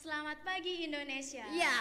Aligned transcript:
Selamat 0.00 0.40
pagi 0.40 0.88
Indonesia. 0.88 1.44
Ya. 1.60 1.76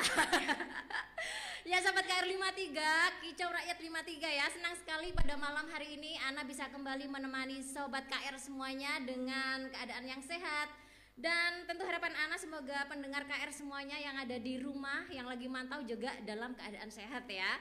ya 1.64 1.80
sahabat 1.80 2.04
KR 2.04 2.27
53, 2.27 3.23
kicau 3.23 3.48
rakyat 3.48 3.80
53 3.80 4.40
ya. 4.44 4.46
Senang 4.52 4.76
sekali 4.76 5.16
pada 5.16 5.40
malam 5.40 5.64
hari 5.72 5.96
ini 5.96 6.20
Ana 6.27 6.44
bisa 6.44 6.68
kembali 6.68 7.08
menemani 7.08 7.63
sobat 7.63 8.12
KR 8.12 8.36
semuanya 8.36 9.00
dengan 9.08 9.72
keadaan 9.72 10.04
yang 10.04 10.20
sehat. 10.20 10.68
Dan 11.16 11.63
tentu 11.63 11.88
harapan 11.88 12.12
Ana 12.27 12.36
semoga 12.36 12.91
pendengar 12.91 13.24
KR 13.24 13.55
semuanya 13.55 13.96
yang 13.96 14.20
ada 14.20 14.36
di 14.36 14.60
rumah 14.60 15.08
yang 15.16 15.24
lagi 15.24 15.48
mantau 15.48 15.80
juga 15.88 16.12
dalam 16.27 16.52
keadaan 16.60 16.91
sehat 16.91 17.24
ya. 17.32 17.55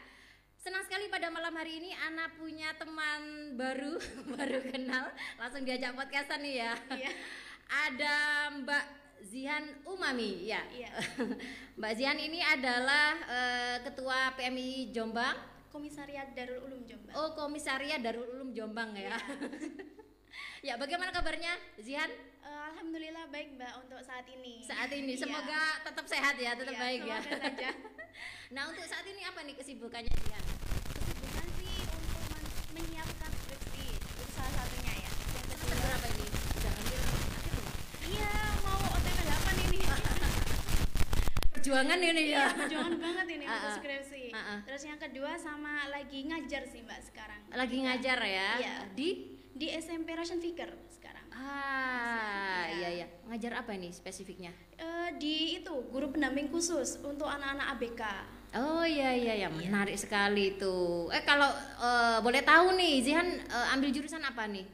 Senang 0.59 0.83
sekali 0.83 1.07
pada 1.07 1.31
malam 1.31 1.55
hari 1.55 1.79
ini 1.79 1.95
Ana 1.95 2.35
punya 2.35 2.75
teman 2.75 3.55
baru, 3.55 3.95
baru 4.35 4.59
kenal, 4.75 5.07
langsung 5.39 5.63
diajak 5.63 5.95
podcastan 5.95 6.43
nih 6.43 6.67
ya. 6.67 6.75
Iya. 6.99 7.13
Ada 7.69 8.17
Mbak 8.59 8.98
Zihan 9.21 9.65
Umami, 9.83 10.45
ya. 10.45 10.63
Iya. 10.69 10.91
Mbak 11.79 11.93
Zihan 11.95 12.17
ini 12.17 12.39
adalah 12.39 13.15
eh, 13.25 13.77
ketua 13.83 14.33
PMI 14.35 14.91
Jombang. 14.91 15.37
Komisariat 15.69 16.33
Darul 16.33 16.65
Ulum 16.65 16.83
Jombang. 16.83 17.13
Oh, 17.13 17.35
komisariat 17.35 18.01
Darul 18.01 18.25
Ulum 18.31 18.51
Jombang 18.51 18.93
ya. 18.93 19.13
ya, 20.67 20.75
bagaimana 20.75 21.11
kabarnya 21.11 21.53
Zihan 21.79 22.09
Eh, 22.41 22.63
Alhamdulillah 22.73 23.29
baik 23.29 23.61
Mbak 23.61 23.73
untuk 23.79 24.01
saat 24.01 24.25
ini. 24.27 24.65
saat 24.65 24.89
ini? 24.89 25.13
Iya. 25.13 25.21
Semoga 25.21 25.61
tetap 25.85 26.07
sehat 26.09 26.33
ya, 26.35 26.57
tetap 26.57 26.73
Iya, 26.73 26.81
baik 26.81 27.01
ya. 27.05 27.19
saja. 27.29 27.71
nah, 28.49 28.73
untuk 28.73 28.89
saat 28.89 29.05
ini 29.05 29.21
apa 29.21 29.45
nih 29.45 29.53
kesibukannya 29.53 30.09
Zihan? 30.09 30.45
Kesibukan 30.89 31.47
sih 31.55 31.77
untuk 31.85 32.23
men- 32.33 32.49
menyiapkan 32.73 33.31
skripsi 33.37 33.85
itu 33.93 34.23
salah 34.33 34.53
satunya 34.57 34.95
ya. 34.97 35.11
Yang 35.13 35.45
Semester 35.45 35.69
kedua, 35.69 35.85
berapa 35.85 36.07
ini? 36.09 36.27
Udah 36.57 36.73
hampir 36.73 36.99
akhir 37.29 37.53
belum? 37.53 37.67
iya 38.09 38.33
mau 38.65 38.81
OTP 38.97 39.19
8 39.21 39.67
ini. 39.69 39.81
Perjuangan 41.69 42.01
ini 42.01 42.33
ya. 42.33 42.49
Iya, 42.49 42.57
perjuangan 42.57 42.97
banget 42.97 43.27
ini 43.29 43.45
Ah, 43.49 43.53
untuk 43.53 43.69
ah. 43.69 43.77
skripsi. 43.77 44.23
Ah, 44.33 44.41
ah. 44.41 44.59
Terus 44.65 44.83
yang 44.89 44.97
kedua 44.97 45.37
sama 45.37 45.73
lagi 45.93 46.25
ngajar 46.25 46.65
sih 46.65 46.81
Mbak 46.81 47.01
sekarang. 47.13 47.41
Lagi 47.53 47.77
ngajar 47.85 48.19
ya? 48.25 48.51
Iya. 48.57 48.77
Di 48.97 49.09
Di 49.53 49.69
SMP 49.77 50.17
Russian 50.17 50.41
Vicar 50.41 50.73
sekarang. 50.89 51.29
Ah, 51.29 52.65
Iya. 52.73 52.73
iya 52.73 52.89
iya. 53.05 53.07
Ngajar 53.29 53.61
apa 53.61 53.77
ini 53.77 53.93
spesifiknya? 53.93 54.49
Eh, 54.81 55.13
di 55.21 55.61
itu 55.61 55.75
guru 55.93 56.09
pendamping 56.09 56.49
khusus 56.49 56.97
untuk 57.05 57.29
anak-anak 57.29 57.77
ABK. 57.77 58.03
Oh 58.57 58.81
iya 58.81 59.13
iya 59.13 59.45
ya, 59.45 59.49
menarik 59.53 60.01
sekali 60.01 60.57
itu. 60.57 61.11
Eh 61.13 61.21
kalau 61.21 61.53
eh, 61.85 62.19
boleh 62.25 62.41
tahu 62.41 62.81
nih, 62.81 63.05
Zihan 63.05 63.29
eh, 63.45 63.75
ambil 63.77 63.93
jurusan 63.93 64.25
apa 64.25 64.49
nih? 64.49 64.65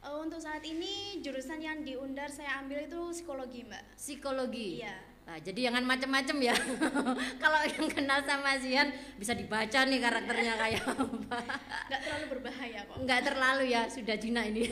Eh, 0.00 0.16
untuk 0.18 0.40
saat 0.42 0.64
ini 0.66 1.20
jurusan 1.20 1.60
yang 1.62 1.84
di 1.86 1.94
Undar 1.94 2.26
saya 2.26 2.58
ambil 2.58 2.88
itu 2.88 2.98
psikologi 3.14 3.62
mbak. 3.62 3.94
Psikologi. 3.94 4.82
Iya. 4.82 5.09
Nah, 5.30 5.38
jadi 5.38 5.70
jangan 5.70 5.86
macem-macem 5.86 6.42
ya. 6.42 6.50
kalau 7.42 7.62
yang 7.62 7.86
kenal 7.86 8.18
sama 8.26 8.58
Zihan 8.58 8.90
bisa 9.14 9.30
dibaca 9.30 9.86
nih 9.86 10.02
karakternya 10.02 10.58
kayak 10.58 10.82
apa. 10.82 11.38
Nggak 11.86 12.00
terlalu 12.02 12.26
berbahaya 12.34 12.80
kok. 12.82 12.96
Enggak 12.98 13.20
terlalu 13.22 13.64
ya, 13.70 13.86
sudah 13.86 14.18
Jina 14.18 14.42
ini. 14.42 14.66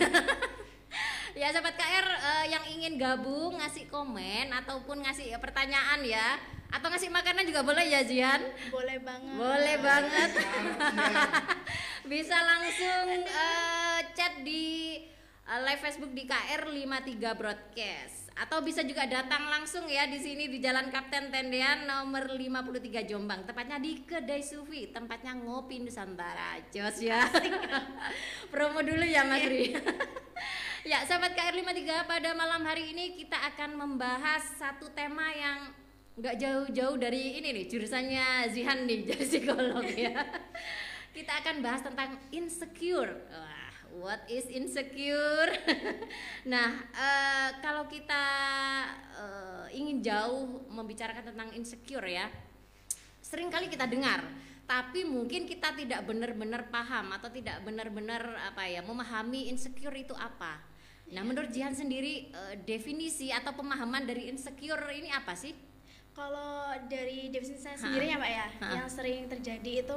ya 1.38 1.54
sahabat 1.54 1.78
KR 1.78 2.06
eh, 2.10 2.46
yang 2.50 2.64
ingin 2.74 2.98
gabung 2.98 3.54
ngasih 3.54 3.86
komen 3.86 4.50
ataupun 4.50 5.06
ngasih 5.06 5.30
pertanyaan 5.38 6.02
ya 6.02 6.42
atau 6.74 6.90
ngasih 6.90 7.14
makanan 7.14 7.46
juga 7.46 7.62
boleh 7.62 7.86
ya 7.86 8.02
Zihan. 8.02 8.42
Boleh 8.74 8.98
banget. 8.98 9.38
Boleh 9.38 9.76
banget. 9.78 10.30
Bisa 12.10 12.34
langsung 12.34 13.06
eh, 13.14 13.98
chat 14.10 14.42
di 14.42 15.06
eh, 15.22 15.60
live 15.70 15.82
Facebook 15.86 16.10
di 16.10 16.26
KR 16.26 16.66
53 16.66 17.38
Broadcast 17.38 18.27
atau 18.38 18.62
bisa 18.62 18.86
juga 18.86 19.02
datang 19.10 19.50
langsung 19.50 19.90
ya 19.90 20.06
di 20.06 20.22
sini 20.22 20.46
di 20.46 20.62
Jalan 20.62 20.94
Kapten 20.94 21.34
Tendean 21.34 21.90
nomor 21.90 22.30
53 22.30 23.02
Jombang. 23.10 23.42
Tepatnya 23.42 23.82
di 23.82 24.06
Kedai 24.06 24.46
Sufi, 24.46 24.94
tempatnya 24.94 25.34
ngopi 25.34 25.82
Nusantara. 25.82 26.62
Jos 26.70 27.02
ya. 27.02 27.26
Promo 28.54 28.78
dulu 28.86 29.02
ya 29.02 29.26
Mas 29.26 29.42
Ri. 29.42 29.74
ya, 30.90 31.02
sahabat 31.02 31.34
KR 31.34 31.58
53 31.58 32.06
pada 32.06 32.30
malam 32.38 32.62
hari 32.62 32.94
ini 32.94 33.18
kita 33.18 33.34
akan 33.54 33.74
membahas 33.74 34.46
satu 34.54 34.86
tema 34.94 35.34
yang 35.34 35.74
nggak 36.18 36.38
jauh-jauh 36.38 36.98
dari 36.98 37.38
ini 37.42 37.54
nih 37.54 37.66
jurusannya 37.70 38.50
Zihan 38.54 38.86
nih 38.86 39.02
jadi 39.02 39.24
psikolog 39.26 39.86
ya. 39.86 40.14
Kita 41.16 41.42
akan 41.42 41.66
bahas 41.66 41.82
tentang 41.82 42.14
insecure. 42.30 43.10
Wah, 43.26 43.57
what 43.96 44.20
is 44.28 44.44
insecure? 44.52 45.48
nah, 46.52 46.84
eh, 46.92 47.48
kalau 47.64 47.88
kita 47.88 48.24
eh, 49.16 49.66
ingin 49.76 50.04
jauh 50.04 50.68
membicarakan 50.68 51.32
tentang 51.32 51.48
insecure 51.56 52.04
ya, 52.04 52.28
sering 53.18 53.48
kali 53.48 53.72
kita 53.72 53.88
dengar, 53.88 54.24
tapi 54.68 55.08
mungkin 55.08 55.48
kita 55.48 55.72
tidak 55.72 56.04
benar-benar 56.04 56.68
paham 56.68 57.12
atau 57.16 57.32
tidak 57.32 57.64
benar-benar 57.64 58.52
apa 58.52 58.68
ya 58.68 58.84
memahami 58.84 59.48
insecure 59.48 59.96
itu 59.96 60.12
apa. 60.12 60.60
Nah, 61.08 61.24
menurut 61.24 61.48
Jihan 61.48 61.72
sendiri 61.72 62.28
eh, 62.28 62.54
definisi 62.68 63.32
atau 63.32 63.56
pemahaman 63.56 64.04
dari 64.04 64.28
insecure 64.28 64.92
ini 64.92 65.08
apa 65.08 65.32
sih? 65.32 65.56
Kalau 66.12 66.74
dari 66.90 67.30
definisi 67.30 67.62
saya 67.62 67.78
Ha. 67.78 67.82
sendiri 67.86 68.10
ya 68.10 68.16
mbak 68.18 68.32
ya, 68.32 68.46
Ha. 68.60 68.66
yang 68.82 68.88
sering 68.90 69.30
terjadi 69.30 69.86
itu 69.86 69.96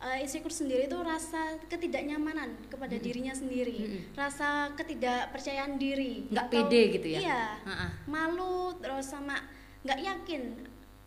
eh, 0.00 0.18
insecure 0.18 0.48
sendiri 0.50 0.84
itu 0.84 0.96
rasa 0.96 1.38
ketidaknyamanan 1.66 2.56
kepada 2.66 2.96
dirinya 2.96 3.30
sendiri, 3.30 3.76
Mm-mm. 3.78 4.02
rasa 4.14 4.72
ketidakpercayaan 4.74 5.76
diri, 5.76 6.24
Nggak 6.26 6.46
atau- 6.46 6.54
pede 6.56 6.82
gitu 6.90 7.06
ya? 7.10 7.20
Iya, 7.20 7.42
Ha-ha. 7.62 7.86
malu 8.06 8.72
terus 8.76 9.06
sama 9.06 9.36
nggak 9.80 10.00
yakin 10.00 10.42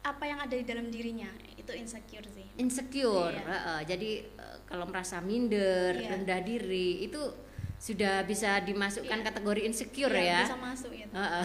apa 0.03 0.23
yang 0.23 0.37
ada 0.37 0.51
di 0.51 0.61
dalam 0.61 0.87
dirinya 0.87 1.25
itu 1.55 1.71
insecure 1.71 2.27
sih. 2.27 2.45
Insecure. 2.55 3.33
Iya. 3.33 3.43
heeh. 3.43 3.79
jadi 3.87 4.09
eh, 4.29 4.57
kalau 4.63 4.85
merasa 4.85 5.17
minder, 5.19 5.95
Iya. 5.95 6.13
rendah 6.13 6.39
diri 6.39 7.03
itu 7.03 7.21
sudah 7.83 8.23
bisa 8.23 8.63
dimasukkan 8.63 9.19
Iya. 9.19 9.27
kategori 9.27 9.61
insecure 9.67 10.15
Iya, 10.15 10.23
ya. 10.23 10.41
Bisa 10.47 10.55
masuk 10.55 10.91
gitu. 10.95 11.11
Heeh. 11.11 11.43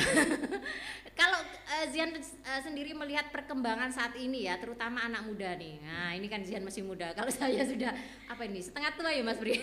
Kalau 1.19 1.43
eh, 1.67 1.87
Zian 1.91 2.15
eh, 2.15 2.61
sendiri 2.63 2.95
melihat 2.95 3.35
perkembangan 3.35 3.91
saat 3.91 4.15
ini 4.15 4.47
ya, 4.47 4.55
terutama 4.63 5.03
anak 5.03 5.27
muda 5.27 5.59
nih. 5.59 5.83
Nah, 5.83 6.15
ini 6.15 6.31
kan 6.31 6.47
Zian 6.47 6.63
masih 6.63 6.87
muda. 6.87 7.11
Kalau 7.11 7.27
saya 7.43 7.67
sudah 7.67 7.91
apa 8.31 8.47
ini 8.47 8.63
setengah 8.63 8.95
tua 8.95 9.11
ya 9.11 9.27
Mas 9.27 9.43
Bri? 9.43 9.59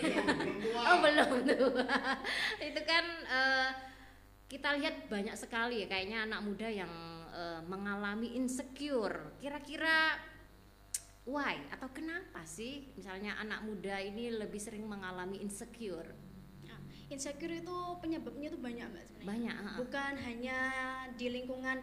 oh 0.76 0.96
belum 1.00 1.48
tua. 1.48 1.84
Itu 2.68 2.80
kan 2.84 3.04
eh, 3.24 3.68
kita 4.52 4.76
lihat 4.76 5.08
banyak 5.08 5.32
sekali 5.32 5.80
ya 5.80 5.86
kayaknya 5.88 6.28
anak 6.28 6.44
muda 6.44 6.68
yang 6.68 6.92
eh, 7.32 7.60
mengalami 7.64 8.36
insecure. 8.36 9.32
Kira-kira 9.40 10.12
why 11.24 11.56
atau 11.72 11.88
kenapa 11.88 12.44
sih 12.44 12.92
misalnya 13.00 13.32
anak 13.40 13.64
muda 13.64 13.96
ini 13.96 14.28
lebih 14.28 14.60
sering 14.60 14.84
mengalami 14.84 15.40
insecure? 15.40 16.25
Insecure 17.06 17.62
itu 17.62 17.76
penyebabnya 18.02 18.50
itu 18.50 18.58
banyak 18.58 18.86
mbak 18.90 19.02
sebenarnya. 19.06 19.28
Banyak. 19.30 19.54
heeh. 19.54 19.76
Bukan 19.78 20.12
hanya 20.26 20.58
di 21.14 21.26
lingkungan 21.30 21.78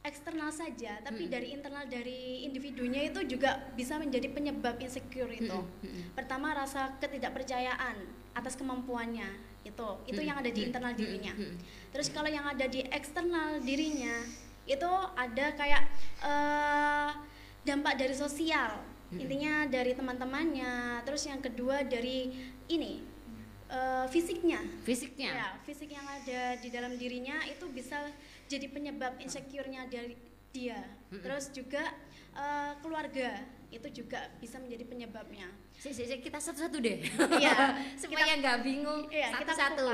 eksternal 0.00 0.48
saja, 0.48 0.96
tapi 1.04 1.28
Mm-mm. 1.28 1.34
dari 1.36 1.48
internal 1.52 1.84
dari 1.84 2.44
individunya 2.48 3.04
itu 3.04 3.20
juga 3.28 3.60
bisa 3.76 4.00
menjadi 4.00 4.32
penyebab 4.32 4.80
insecure 4.80 5.28
itu. 5.28 5.44
Mm-mm, 5.48 5.84
mm-mm. 5.84 6.16
Pertama 6.16 6.56
rasa 6.56 6.96
ketidakpercayaan 7.00 8.00
atas 8.32 8.56
kemampuannya 8.56 9.28
itu, 9.60 9.88
itu 10.08 10.20
yang 10.24 10.40
ada 10.40 10.48
di 10.48 10.56
Mm-mm, 10.64 10.68
internal 10.72 10.92
mm-mm, 10.96 11.04
dirinya. 11.04 11.32
mm-mm. 11.36 11.56
Terus 11.92 12.08
kalau 12.08 12.32
yang 12.32 12.48
ada 12.48 12.64
di 12.64 12.80
eksternal 12.88 13.60
dirinya 13.60 14.24
itu 14.64 14.90
ada 15.16 15.46
kayak 15.52 15.82
eh, 16.24 17.10
dampak 17.68 18.00
dari 18.00 18.16
sosial, 18.16 18.80
intinya 19.12 19.68
dari 19.68 19.92
teman-temannya. 19.92 21.04
Terus 21.04 21.28
yang 21.28 21.44
kedua 21.44 21.84
dari 21.84 22.32
ini 22.72 23.04
eh, 23.70 24.06
fisiknya. 24.10 24.60
Fisiknya. 24.82 25.30
Ya, 25.30 25.48
fisik 25.62 25.90
yang 25.94 26.04
ada 26.04 26.58
di 26.58 26.68
dalam 26.68 26.98
dirinya 26.98 27.38
itu 27.46 27.70
bisa 27.70 28.10
jadi 28.50 28.66
penyebab 28.66 29.16
insecure-nya 29.22 29.86
dari 29.86 30.18
dia. 30.50 30.82
Mm-mm. 31.14 31.22
Terus 31.22 31.54
juga 31.54 31.86
eh, 32.34 32.72
keluarga 32.82 33.38
itu 33.70 34.02
juga 34.02 34.26
bisa 34.42 34.58
menjadi 34.58 34.82
penyebabnya. 34.82 35.46
Si, 35.78 35.94
si, 35.94 36.02
si, 36.02 36.18
kita 36.18 36.42
satu-satu 36.42 36.82
deh. 36.82 36.98
Iya, 37.38 37.78
Supaya 38.02 38.34
nggak 38.36 38.66
bingung 38.66 39.06
Iya, 39.08 39.30
satu-satu. 39.38 39.86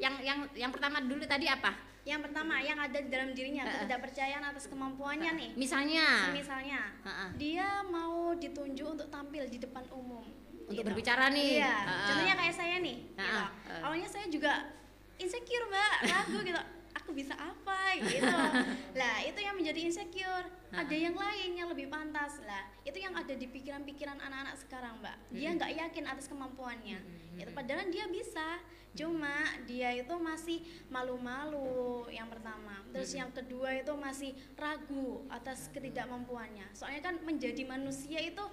Yang 0.00 0.14
yang 0.24 0.38
yang 0.56 0.72
pertama 0.72 1.04
dulu 1.04 1.22
tadi 1.28 1.44
apa? 1.46 1.76
Yang 2.04 2.28
pertama 2.28 2.60
yang 2.60 2.76
ada 2.76 2.98
di 3.00 3.08
dalam 3.08 3.32
dirinya 3.32 3.64
Heeh. 3.64 3.84
ketidakpercayaan 3.84 4.44
atas 4.44 4.68
kemampuannya 4.68 5.32
nih. 5.40 5.50
Misalnya 5.56 6.32
Misalnya 6.32 6.80
Heeh. 7.00 7.28
dia 7.40 7.80
mau 7.88 8.36
ditunjuk 8.36 8.84
untuk 9.00 9.08
tampil 9.08 9.48
di 9.48 9.56
depan 9.60 9.84
umum. 9.92 10.24
Untuk 10.68 10.82
gitu. 10.82 10.88
berbicara 10.90 11.30
nih. 11.30 11.60
Iya. 11.60 11.74
Heeh. 11.84 12.06
Contohnya 12.08 12.34
kayak 12.36 12.54
saya 12.54 12.76
nih. 12.80 12.96
gitu. 13.08 13.20
Heeh, 13.20 13.46
heeh. 13.68 13.82
Awalnya 13.84 14.08
saya 14.08 14.26
juga 14.32 14.52
insecure 15.18 15.66
mbak, 15.70 15.94
ragu 16.10 16.38
gitu. 16.42 16.60
aku 16.94 17.10
bisa 17.12 17.36
apa 17.36 18.00
gitu 18.00 18.24
lah 18.98 19.20
itu 19.20 19.36
yang 19.44 19.54
menjadi 19.60 19.92
insecure 19.92 20.46
ada 20.72 20.96
yang 20.96 21.12
lain 21.12 21.50
yang 21.52 21.68
lebih 21.68 21.92
pantas 21.92 22.40
lah 22.48 22.64
itu 22.80 22.96
yang 22.96 23.12
ada 23.12 23.34
di 23.36 23.44
pikiran-pikiran 23.44 24.16
anak-anak 24.24 24.56
sekarang 24.56 24.96
mbak 25.04 25.12
dia 25.28 25.52
nggak 25.52 25.70
yakin 25.74 26.04
atas 26.08 26.26
kemampuannya 26.32 26.96
itu 27.36 27.50
padahal 27.52 27.92
dia 27.92 28.08
bisa 28.08 28.62
cuma 28.94 29.42
dia 29.66 29.90
itu 29.90 30.14
masih 30.16 30.62
malu-malu 30.86 32.06
yang 32.14 32.30
pertama 32.30 32.78
terus 32.94 33.10
yang 33.10 33.28
kedua 33.34 33.74
itu 33.74 33.90
masih 33.98 34.30
ragu 34.54 35.26
atas 35.26 35.66
ketidakmampuannya 35.74 36.70
soalnya 36.72 37.02
kan 37.02 37.18
menjadi 37.26 37.66
manusia 37.66 38.22
itu 38.22 38.44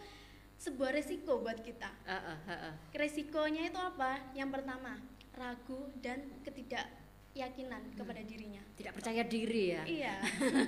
sebuah 0.62 0.94
resiko 0.94 1.42
buat 1.42 1.58
kita 1.60 1.90
Uh, 2.06 2.14
uh, 2.14 2.38
uh, 2.46 2.54
uh. 2.70 2.74
resikonya 2.94 3.66
itu 3.66 3.80
apa 3.82 4.22
yang 4.38 4.54
pertama 4.54 5.02
ragu 5.34 5.90
dan 5.98 6.28
ketidakyakinan 6.44 7.96
kepada 7.96 8.22
dirinya 8.22 8.62
Tidak 8.76 8.94
percaya 8.94 9.24
diri 9.24 9.74
ya. 9.74 9.84
iya 9.88 10.16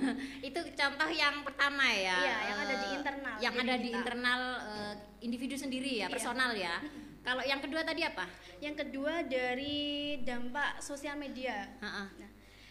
itu 0.48 0.58
contoh 0.74 1.10
yang 1.10 1.44
pertama 1.44 1.84
ya. 1.86 2.16
Iya, 2.16 2.36
yang 2.48 2.58
ada 2.58 2.74
di 2.74 2.86
eh, 2.86 2.94
internal 2.96 3.36
Yang 3.38 3.54
ada 3.60 3.74
di 3.74 3.82
kita. 3.86 3.98
internal 4.00 4.40
eh, 4.64 4.94
individu 5.20 5.54
sendiri 5.54 5.92
ya, 6.00 6.06
Iya. 6.06 6.14
personal 6.14 6.50
ya. 6.56 6.74
Kalau 7.26 7.40
yang 7.40 7.60
kedua 7.60 7.80
tadi 7.80 8.02
apa? 8.02 8.26
yang 8.60 8.74
kedua 8.74 9.24
dari 9.24 9.76
dampak 10.24 10.80
sosial 10.80 11.16
media 11.16 11.68
Ha-ha. 11.80 12.04
Nah, 12.16 12.30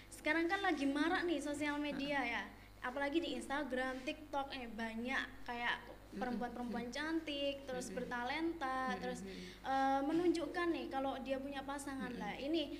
sekarang 0.09 0.45
kan 0.45 0.61
lagi 0.61 0.85
marak 0.85 1.23
nih 1.23 1.37
sosial 1.37 1.77
media 1.77 2.17
ya. 2.19 2.43
Apalagi 2.81 3.19
di 3.19 3.37
Instagram, 3.37 4.01
TikTok 4.01 4.51
eh 4.51 4.67
banyak 4.67 5.21
kayak 5.45 5.75
perempuan-perempuan 6.17 6.87
cantik, 6.93 7.65
terus 7.65 7.89
bertalenta, 7.89 8.93
terus 9.01 9.25
eh, 9.65 10.01
menunjukkan 10.03 10.67
nih 10.69 10.85
kalau 10.89 11.17
dia 11.21 11.37
punya 11.41 11.65
pasangan 11.65 12.13
lah. 12.17 12.35
Ini 12.37 12.73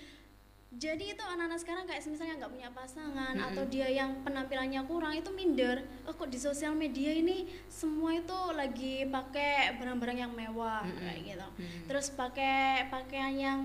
jadi 0.73 1.13
itu 1.13 1.21
anak-anak 1.21 1.59
sekarang 1.61 1.85
kayak 1.85 2.01
misalnya 2.09 2.33
nggak 2.41 2.53
punya 2.57 2.69
pasangan 2.73 3.35
atau 3.37 3.63
dia 3.69 3.85
yang 3.93 4.25
penampilannya 4.25 4.81
kurang 4.89 5.13
itu 5.13 5.29
minder. 5.29 5.85
Oh 6.09 6.17
kok 6.17 6.33
di 6.33 6.39
sosial 6.41 6.73
media 6.73 7.13
ini 7.13 7.45
semua 7.69 8.17
itu 8.17 8.39
lagi 8.57 9.05
pakai 9.05 9.77
barang-barang 9.77 10.17
yang 10.17 10.33
mewah 10.33 10.81
kayak 10.97 11.37
gitu. 11.37 11.47
Terus 11.85 12.09
pakai 12.17 12.89
pakaian 12.89 13.33
yang 13.37 13.59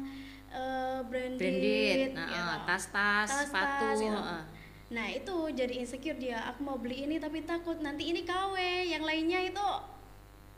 eh, 0.52 1.00
branded, 1.08 1.40
Branded, 1.40 2.12
nah, 2.12 2.28
gitu. 2.28 2.54
tas-tas, 2.68 3.28
sepatu. 3.48 3.88
gitu. 4.04 4.20
ah. 4.20 4.44
Nah 4.88 5.06
itu 5.08 5.34
jadi 5.50 5.74
insecure 5.76 6.16
dia. 6.16 6.40
Aku 6.48 6.62
mau 6.62 6.76
beli 6.76 7.04
ini 7.04 7.16
tapi 7.16 7.42
takut 7.42 7.76
nanti 7.78 8.08
ini 8.08 8.22
KW, 8.22 8.56
yang 8.86 9.04
lainnya 9.04 9.44
itu 9.44 9.66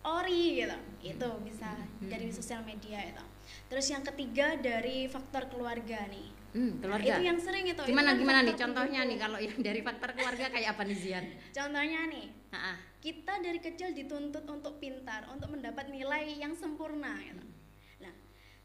ori 0.00 0.60
gitu. 0.60 0.76
Itu 1.02 1.28
bisa 1.42 1.74
dari 2.00 2.30
sosial 2.30 2.62
media 2.62 3.02
itu. 3.04 3.24
Terus 3.66 3.86
yang 3.86 4.02
ketiga 4.04 4.54
dari 4.56 5.06
faktor 5.06 5.46
keluarga 5.46 6.06
nih. 6.06 6.28
Hmm, 6.50 6.78
Nah, 6.78 6.82
keluarga. 6.82 7.14
itu 7.14 7.22
yang 7.22 7.38
sering 7.38 7.62
itu. 7.64 7.78
itu 7.78 7.86
gimana 7.86 8.10
kan 8.10 8.18
gimana 8.18 8.38
nih 8.42 8.56
contohnya 8.58 9.00
nih 9.06 9.18
kalau 9.18 9.38
yang 9.38 9.54
dari 9.62 9.80
faktor 9.80 10.10
keluarga 10.12 10.50
kayak 10.50 10.68
apa 10.74 10.82
nih 10.82 10.98
Zian? 10.98 11.24
Contohnya 11.50 12.00
nih, 12.10 12.26
Ha-ha. 12.50 12.74
kita 12.98 13.38
dari 13.38 13.58
kecil 13.58 13.94
dituntut 13.94 14.42
untuk 14.44 14.82
pintar, 14.82 15.30
untuk 15.30 15.46
mendapat 15.48 15.86
nilai 15.88 16.26
yang 16.34 16.50
sempurna 16.52 17.22
gitu. 17.22 17.42
Nah, 18.02 18.10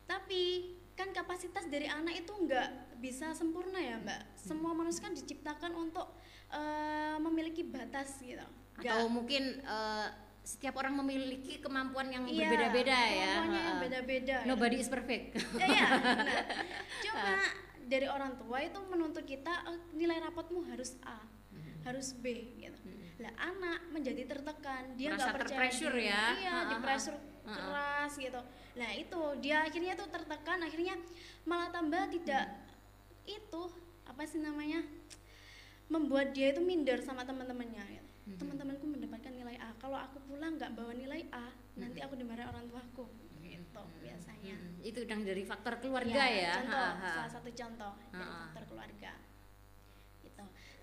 tapi 0.10 0.74
kan 0.96 1.12
kapasitas 1.12 1.68
dari 1.68 1.86
anak 1.86 2.16
itu 2.18 2.32
nggak 2.32 2.68
bisa 2.98 3.32
sempurna 3.32 3.78
ya 3.78 4.00
mbak. 4.00 4.22
Semua 4.34 4.72
manusia 4.72 5.04
kan 5.04 5.12
diciptakan 5.12 5.72
untuk 5.74 6.08
eh, 6.48 7.18
memiliki 7.20 7.62
batas 7.62 8.16
gitu. 8.18 8.40
Nggak- 8.76 8.88
Atau 8.88 9.08
mungkin 9.08 9.60
eh, 9.60 10.08
setiap 10.42 10.78
orang 10.78 10.94
memiliki 10.96 11.58
kemampuan 11.58 12.08
yang 12.08 12.24
Iya, 12.24 12.48
berbeda-beda 12.48 12.94
ya. 12.94 13.26
kemampuannya 13.34 13.62
yang 13.62 13.78
beda-beda. 13.82 14.36
gitu. 14.40 14.48
Nobody 14.48 14.78
is 14.78 14.88
perfect. 14.88 15.26
Ya, 15.56 15.66
ya, 15.66 15.86
nah, 15.90 16.26
cuma 17.04 17.34
dari 17.86 18.08
orang 18.08 18.34
tua 18.36 18.58
itu 18.62 18.80
menuntut 18.86 19.26
kita 19.26 19.52
eh, 19.68 19.80
nilai 19.94 20.18
rapotmu 20.22 20.64
harus 20.66 20.96
A, 21.02 21.20
Hmm. 21.52 21.82
harus 21.84 22.12
B 22.14 22.26
gitu. 22.58 22.78
Lah 23.16 23.32
anak 23.38 23.90
menjadi 23.90 24.28
tertekan, 24.28 24.92
dia 24.94 25.12
nggak 25.12 25.34
percaya 25.34 25.50
terpressure 25.50 25.98
ya. 25.98 26.24
Iya, 26.36 26.56
di 26.68 26.76
pressure 26.78 27.18
Ha, 27.46 27.52
ha. 27.52 27.56
keras 27.56 28.14
gitu. 28.16 28.42
Nah, 28.76 28.90
itu 28.92 29.22
dia 29.40 29.64
akhirnya 29.64 29.94
tuh 29.94 30.10
tertekan, 30.10 30.60
akhirnya 30.60 30.98
malah 31.44 31.70
tambah 31.70 32.10
tidak 32.12 32.46
Hmm. 32.46 33.32
itu 33.32 33.64
apa 34.06 34.22
sih 34.24 34.38
namanya? 34.38 34.82
membuat 35.86 36.34
dia 36.34 36.50
itu 36.50 36.62
minder 36.62 36.98
sama 36.98 37.22
teman-temannya 37.22 37.86
gitu. 37.92 38.10
Hmm. 38.26 38.38
Teman-temanku 38.42 38.86
mendapatkan 38.90 39.30
nilai 39.30 39.54
A. 39.58 39.70
Kalau 39.78 39.94
aku 39.96 40.18
pulang 40.26 40.58
nggak 40.58 40.74
bawa 40.74 40.98
nilai 40.98 41.30
A, 41.30 41.54
nanti 41.76 42.02
aku 42.02 42.18
dimarahin 42.18 42.50
orang 42.50 42.66
tuaku. 42.66 43.06
Gitu 43.38 43.82
biasanya. 44.02 44.58
Hmm, 44.58 44.82
itu 44.82 44.98
udah 44.98 45.18
dari 45.22 45.46
faktor 45.46 45.78
keluarga 45.78 46.26
ya. 46.26 46.58
Contoh, 46.58 46.90
Ha-ha. 46.92 47.12
salah 47.22 47.32
satu 47.32 47.50
contoh 47.54 47.94
dari 48.10 48.18
Ha-ha. 48.18 48.42
faktor 48.50 48.64
keluarga. 48.66 49.12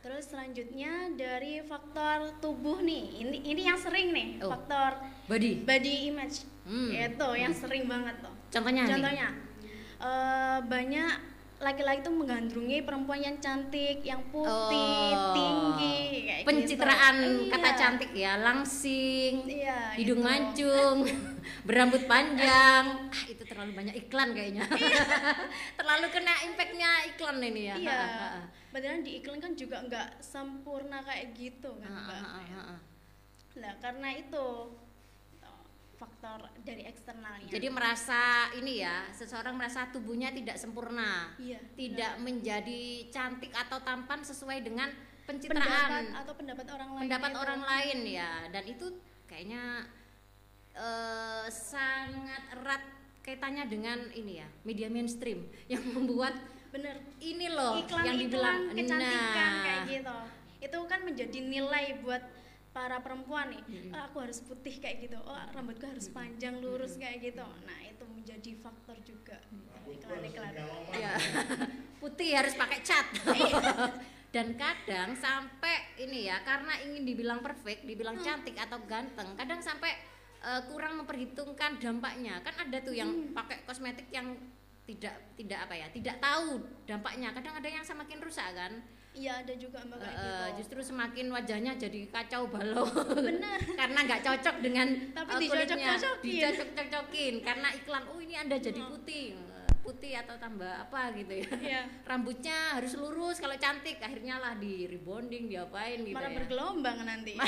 Terus 0.02 0.24
selanjutnya 0.26 1.14
dari 1.14 1.62
faktor 1.62 2.34
tubuh 2.42 2.82
nih. 2.82 3.22
Ini 3.22 3.36
ini 3.46 3.62
yang 3.62 3.78
sering 3.78 4.10
nih, 4.10 4.42
Oh. 4.42 4.50
faktor 4.50 4.98
Body. 5.30 5.62
body 5.62 5.94
image. 6.10 6.42
Hmm. 6.66 6.90
Itu 6.90 7.28
yang 7.38 7.54
sering 7.54 7.86
banget 7.86 8.18
tuh. 8.18 8.34
Contohnya 8.50 8.82
nih. 8.82 8.90
Contohnya 8.98 9.28
eh, 10.02 10.58
banyak 10.66 11.12
laki-laki 11.62 12.02
tuh 12.02 12.10
menggandrungi 12.10 12.82
perempuan 12.82 13.18
yang 13.18 13.38
cantik, 13.38 14.02
yang 14.02 14.18
putih, 14.28 15.14
Oh. 15.14 15.30
tinggi 15.30 15.98
kayak 16.24 16.42
Pencitraan 16.42 17.14
gitu. 17.22 17.42
kata 17.48 17.68
Iya. 17.68 17.78
cantik 17.78 18.10
ya, 18.12 18.32
langsing, 18.36 19.32
Iya, 19.46 19.94
hidung 19.94 20.18
itu. 20.18 20.26
mancung, 20.26 20.96
berambut 21.68 22.02
panjang. 22.04 22.84
Ah, 23.06 23.24
itu 23.24 23.42
terlalu 23.42 23.72
banyak 23.72 23.94
iklan 23.96 24.28
kayaknya. 24.32 24.66
terlalu 25.78 26.06
kena 26.10 26.34
impactnya 26.44 26.90
iklan 27.08 27.38
ini 27.40 27.62
ya. 27.64 27.76
Iya. 27.78 27.90
Ha, 27.92 28.02
ha, 28.02 28.28
ha. 28.28 28.40
Padahal 28.68 28.98
di 29.00 29.12
iklan 29.16 29.38
kan 29.38 29.52
juga 29.54 29.76
nggak 29.80 30.08
sempurna 30.18 30.98
kayak 31.00 31.30
gitu 31.32 31.78
kan, 31.78 31.88
ha, 31.88 32.00
Mbak. 32.02 32.18
ha, 32.18 32.40
ha, 32.42 32.62
ha. 32.68 32.76
Lah 33.54 33.74
karena 33.78 34.08
itu 34.10 34.46
faktor 36.02 36.50
dari 36.66 36.82
eksternalnya. 36.82 37.46
Jadi 37.46 37.68
merasa 37.70 38.50
ini 38.58 38.82
ya, 38.82 39.06
seseorang 39.14 39.54
merasa 39.54 39.86
tubuhnya 39.94 40.34
tidak 40.34 40.58
sempurna, 40.58 41.30
iya, 41.38 41.62
tidak 41.78 42.18
menjadi 42.18 43.06
cantik 43.14 43.54
atau 43.54 43.78
tampan 43.86 44.26
sesuai 44.26 44.58
dengan 44.66 44.90
pendapat 45.22 45.54
pencitraan 45.54 46.04
atau 46.18 46.34
pendapat 46.34 46.66
orang 46.74 46.90
lain. 46.98 47.02
pendapat 47.06 47.30
itu. 47.30 47.38
orang 47.38 47.60
lain 47.62 47.98
ya, 48.02 48.32
dan 48.50 48.64
itu 48.66 48.86
kayaknya 49.30 49.86
eh, 50.74 51.46
sangat 51.46 52.42
erat 52.58 52.82
kaitannya 53.22 53.64
dengan 53.70 53.98
ini 54.10 54.42
ya, 54.42 54.48
media 54.66 54.90
mainstream 54.90 55.46
yang 55.72 55.86
membuat 55.94 56.34
bener 56.72 56.96
ini 57.20 57.52
loh 57.52 57.76
iklan 57.84 58.04
yang 58.08 58.16
dibilang 58.16 58.58
iklan 58.72 58.74
kecantikan 58.74 59.50
nah, 59.54 59.62
kayak 59.62 59.80
gitu. 59.86 60.18
Itu 60.62 60.78
kan 60.88 61.00
menjadi 61.06 61.38
nilai 61.42 62.00
buat 62.00 62.22
para 62.72 63.04
perempuan 63.04 63.52
nih. 63.52 63.62
"Ah, 63.92 64.08
aku 64.08 64.24
harus 64.24 64.40
putih 64.40 64.80
kayak 64.80 65.04
gitu. 65.08 65.20
Oh, 65.20 65.36
rambutku 65.52 65.84
harus 65.84 66.08
panjang 66.08 66.56
lurus 66.58 66.96
kayak 66.96 67.20
gitu. 67.20 67.44
Nah, 67.44 67.78
itu 67.84 68.04
menjadi 68.08 68.50
faktor 68.58 68.96
juga. 69.04 69.36
Iklan-iklan. 69.84 70.56
ya 70.96 71.12
putih 72.02 72.32
harus 72.32 72.56
pakai 72.56 72.80
cat. 72.80 73.06
Dan 74.34 74.56
kadang 74.56 75.12
sampai 75.12 75.92
ini 76.00 76.24
ya 76.24 76.40
karena 76.40 76.80
ingin 76.80 77.04
dibilang 77.04 77.44
perfect 77.44 77.84
dibilang 77.84 78.16
cantik 78.24 78.56
atau 78.56 78.80
ganteng 78.88 79.36
kadang 79.36 79.60
sampai 79.60 79.92
eh, 80.40 80.62
kurang 80.72 80.96
memperhitungkan 81.04 81.76
dampaknya. 81.76 82.40
Kan 82.40 82.56
ada 82.56 82.80
tuh 82.80 82.96
yang 82.96 83.36
pakai 83.36 83.68
kosmetik 83.68 84.08
yang 84.08 84.32
tidak 84.88 85.36
tidak 85.36 85.68
apa 85.68 85.74
ya 85.76 85.86
tidak 85.92 86.16
tahu 86.24 86.64
dampaknya. 86.88 87.36
Kadang 87.36 87.60
ada 87.60 87.68
yang 87.68 87.84
semakin 87.84 88.18
rusak 88.24 88.48
kan 88.56 88.72
Iya, 89.12 89.32
ada 89.38 89.54
juga 89.54 89.76
Mbak 89.78 89.98
kayak 89.98 90.16
gitu. 90.16 90.44
justru 90.56 90.80
semakin 90.82 91.26
wajahnya 91.28 91.72
jadi 91.76 92.00
kacau 92.08 92.48
balau 92.48 92.88
Bener. 93.12 93.60
karena 93.80 93.98
nggak 94.02 94.22
cocok 94.22 94.56
dengan 94.58 94.88
Tapi 95.12 95.28
eh, 95.36 95.48
kulitnya. 95.52 95.76
dicocok-cocokin. 95.92 96.32
dicocok-cocokin 96.32 97.34
karena 97.40 97.68
iklan 97.72 98.04
oh 98.08 98.18
ini 98.18 98.34
anda 98.34 98.56
jadi 98.56 98.80
putih 98.80 99.36
Eh, 99.36 99.68
putih 99.82 100.16
atau 100.16 100.34
tambah 100.36 100.64
apa 100.64 101.12
gitu 101.12 101.34
ya 101.38 101.48
Iya. 101.54 101.82
rambutnya 102.08 102.56
harus 102.72 102.94
lurus 102.94 103.36
kalau 103.36 103.52
cantik 103.54 104.00
akhirnya 104.00 104.38
lah 104.38 104.56
di 104.56 104.86
rebonding 104.86 105.44
diapain 105.46 106.00
gitu 106.00 106.16
Malah 106.16 106.26
ya 106.26 106.36
bergelombang 106.40 106.98
nanti. 107.04 107.36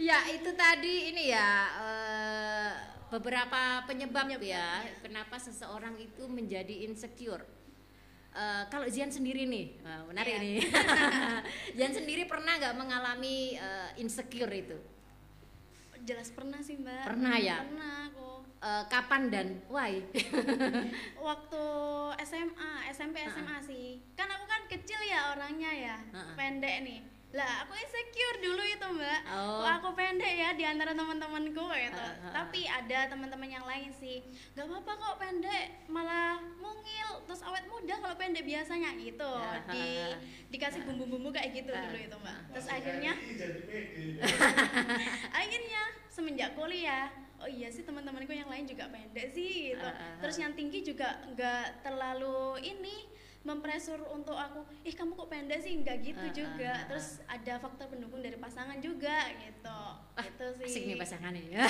ya 0.00 0.18
itu 0.28 0.50
tadi 0.52 1.12
ini 1.12 1.28
ya 1.28 1.48
eh, 1.76 2.70
beberapa 3.12 3.84
penyebab, 3.84 4.24
Penyebab, 4.26 4.40
ya 4.42 4.80
ya. 4.80 4.96
kenapa 4.98 5.36
seseorang 5.36 6.00
itu 6.00 6.24
menjadi 6.24 6.88
insecure 6.88 7.44
Eh, 8.32 8.64
kalau 8.66 8.88
Zian 8.88 9.12
sendiri 9.12 9.44
nih 9.44 9.76
wah, 9.80 10.08
menarik 10.08 10.32
Iya. 10.32 10.40
nih 10.40 10.56
Zian 11.76 11.92
sendiri 11.92 12.24
pernah 12.24 12.56
nggak 12.56 12.74
mengalami 12.74 13.54
eh, 13.54 13.90
insecure 13.96 14.48
itu 14.50 14.78
Jelas 16.02 16.34
pernah 16.34 16.58
sih 16.58 16.82
Mbak. 16.82 17.04
Pernah 17.06 17.34
ya? 17.38 17.62
Pernah 17.62 18.10
aku. 18.10 18.30
Eh, 18.58 18.84
kapan 18.88 19.22
dan 19.30 19.46
why 19.70 20.02
Waktu 21.30 21.64
SMA, 22.26 22.72
SMP 22.90 23.22
SMA 23.22 23.56
sih. 23.62 24.02
Kan 24.14 24.26
aku 24.26 24.44
kan 24.50 24.66
kecil 24.66 24.98
ya 24.98 25.30
orangnya 25.30 25.70
ya. 25.70 25.96
Ha-ha. 26.10 26.34
Pendek 26.34 26.76
nih. 26.82 27.00
Lah 27.32 27.64
aku 27.64 27.72
insecure 27.80 28.38
dulu 28.44 28.60
itu 28.60 28.86
mbak. 28.92 29.20
Oh. 29.32 29.64
Aku 29.64 29.96
pendek 29.96 30.32
ya 30.36 30.52
di 30.52 30.68
antara 30.68 30.92
teman-temanku 30.92 31.64
gitu. 31.72 31.96
Ah, 31.96 32.12
ah. 32.28 32.32
tapi 32.44 32.68
ada 32.68 33.08
teman-teman 33.08 33.48
yang 33.48 33.64
lain 33.64 33.88
sih. 33.96 34.20
Nggak 34.52 34.68
apa-apa 34.68 34.92
kok 35.00 35.16
pendek 35.16 35.88
malah 35.88 36.36
mungil. 36.60 37.24
Terus 37.24 37.40
awet 37.48 37.64
muda 37.72 37.94
kalau 38.04 38.16
pendek 38.20 38.44
biasanya 38.44 38.92
gitu. 39.00 39.32
Ah, 39.32 39.64
di 39.72 40.12
dikasih 40.52 40.84
bumbu-bumbu 40.84 41.32
kayak 41.32 41.56
gitu 41.56 41.72
dulu 41.72 41.96
itu 41.96 42.16
mbak. 42.20 42.38
Terus 42.52 42.66
akhirnya 42.68 43.12
akhirnya 45.40 45.82
semenjak 46.12 46.52
kuliah 46.52 47.08
oh 47.42 47.50
iya 47.50 47.66
sih 47.72 47.82
teman-temanku 47.82 48.30
yang 48.30 48.46
lain 48.52 48.68
juga 48.68 48.92
pendek 48.92 49.32
sih 49.32 49.72
gitu. 49.72 49.88
Terus 50.20 50.36
yang 50.36 50.52
tinggi 50.52 50.84
juga 50.84 51.16
nggak 51.32 51.80
terlalu 51.80 52.60
ini 52.60 53.08
mempresur 53.42 53.98
untuk 54.14 54.38
aku 54.38 54.62
ih 54.86 54.94
kamu 54.94 55.18
kok 55.18 55.28
pendek 55.30 55.58
sih? 55.58 55.74
Nggak 55.82 55.96
gitu 56.02 56.26
ah, 56.26 56.34
juga. 56.34 56.70
ah, 56.70 56.78
ah. 56.78 56.86
terus 56.86 57.06
ada 57.26 57.54
faktor 57.58 57.86
pendukung 57.90 58.22
dari 58.22 58.38
pasangan 58.38 58.78
juga 58.78 59.30
gitu. 59.38 59.80
Ah, 60.14 60.24
itu 60.24 60.46
sih. 60.62 60.66
Asik 60.66 60.82
nih 60.86 60.96
pasangan 60.98 61.32
ini. 61.34 61.54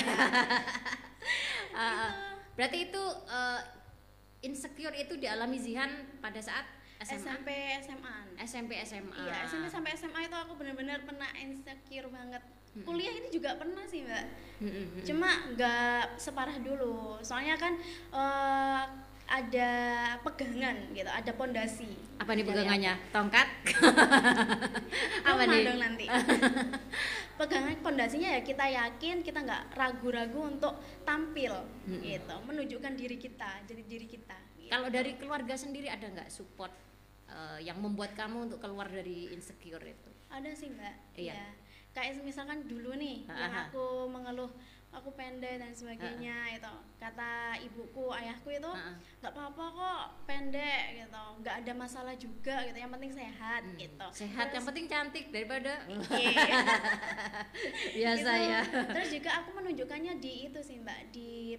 Ah. 1.73 2.37
berarti 2.53 2.91
itu 2.91 3.03
eh, 3.31 3.61
insecure 4.45 4.93
itu 4.93 5.17
dialami 5.17 5.57
Zihan 5.57 5.89
pada 6.21 6.37
saat 6.37 6.67
SMA, 7.01 7.17
SMP 7.17 7.49
SMA 7.81 8.15
SMP 8.43 8.71
SMA. 8.85 9.15
iya 9.25 9.47
SMP 9.47 9.65
sampai 9.71 9.91
SMA 9.97 10.19
itu 10.29 10.37
aku 10.37 10.53
benar-benar 10.59 11.01
pernah 11.01 11.27
insecure 11.39 12.07
banget. 12.13 12.43
Kuliah 12.73 13.13
ini 13.13 13.29
juga 13.29 13.53
pernah 13.57 13.85
sih 13.85 14.01
mbak. 14.01 14.25
Cuma 15.05 15.29
nggak 15.53 16.17
separah 16.17 16.57
dulu. 16.61 17.21
Soalnya 17.21 17.57
kan 17.57 17.73
eh, 18.13 18.83
ada 19.23 19.69
pegangan 20.21 20.75
gitu 20.91 21.07
ada 21.07 21.31
pondasi 21.33 21.89
apa 22.19 22.31
nih 22.31 22.45
pegangannya? 22.45 22.93
Tongkat? 23.09 23.47
aku. 23.65 23.87
apa 25.31 25.43
nih? 25.47 25.63
dong 25.65 25.79
nanti 25.81 26.05
pegangan 27.39 27.75
pondasinya 27.81 28.29
ya 28.29 28.41
kita 28.41 28.65
yakin 28.67 29.25
kita 29.25 29.41
nggak 29.41 29.63
ragu-ragu 29.73 30.53
untuk 30.53 30.73
tampil 31.01 31.53
Mm-mm. 31.89 32.03
gitu 32.03 32.35
menunjukkan 32.45 32.93
diri 32.93 33.17
kita 33.17 33.63
jadi 33.65 33.83
diri 33.83 34.05
kita 34.05 34.37
gitu. 34.59 34.69
Kalau 34.69 34.87
dari 34.87 35.17
keluarga 35.17 35.55
sendiri 35.57 35.89
ada 35.89 36.05
nggak 36.05 36.29
support 36.29 36.71
eh, 37.27 37.59
yang 37.65 37.81
membuat 37.81 38.13
kamu 38.13 38.51
untuk 38.51 38.61
keluar 38.61 38.85
dari 38.87 39.33
insecure 39.33 39.81
itu? 39.81 40.09
ada 40.29 40.49
sih 40.49 40.65
mbak 40.65 41.13
Iya. 41.13 41.37
Ya. 41.37 41.45
kayak 41.93 42.25
misalkan 42.25 42.65
dulu 42.65 42.97
nih 42.97 43.21
yang 43.29 43.53
aku 43.69 44.09
mengeluh 44.09 44.49
aku 44.93 45.09
pendek 45.11 45.57
dan 45.57 45.71
sebagainya 45.71 46.53
itu 46.53 46.69
kata 46.95 47.33
ibuku 47.59 48.07
ayahku 48.09 48.49
itu 48.49 48.69
Ha, 48.69 48.79
ha. 48.79 48.93
nggak 49.19 49.31
apa-apa 49.31 49.63
kok 49.73 50.03
pendek 50.23 50.83
gitu 50.95 51.23
nggak 51.39 51.55
ada 51.59 51.73
masalah 51.73 52.13
juga 52.13 52.61
gitu 52.63 52.77
yang 52.77 52.89
penting 52.89 53.11
sehat 53.11 53.61
Hmm. 53.63 53.75
gitu 53.75 54.07
Sehat 54.13 54.47
yang 54.47 54.53
Terus- 54.55 54.67
penting 54.69 54.85
cantik 54.87 55.25
daripada 55.27 55.73
Iya. 56.13 56.45
biasa 57.95 58.29
Gitu. 58.31 58.47
ya. 58.47 58.61
terus 58.87 59.09
juga 59.11 59.29
aku 59.35 59.49
menunjukkannya 59.53 60.13
di 60.17 60.47
itu 60.47 60.59
sih 60.59 60.77
mbak 60.77 61.09
di 61.09 61.57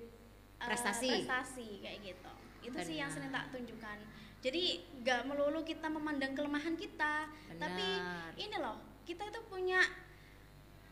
uh, 0.57 0.64
Prestasi. 0.64 1.11
prestasi 1.12 1.69
kayak 1.81 1.99
gitu 2.05 2.33
itu 2.64 2.79
sih 2.81 2.97
yang 2.97 3.07
Benar. 3.07 3.19
sering 3.19 3.33
tak 3.33 3.47
tunjukkan 3.50 3.99
jadi 4.41 4.62
nggak 5.03 5.21
melulu 5.25 5.61
kita 5.62 5.87
memandang 5.87 6.33
kelemahan 6.33 6.73
kita 6.75 7.26
tapi 7.55 7.87
Benar. 7.93 8.31
ini 8.37 8.57
loh 8.57 8.76
kita 9.03 9.25
itu 9.25 9.41
punya 9.45 9.81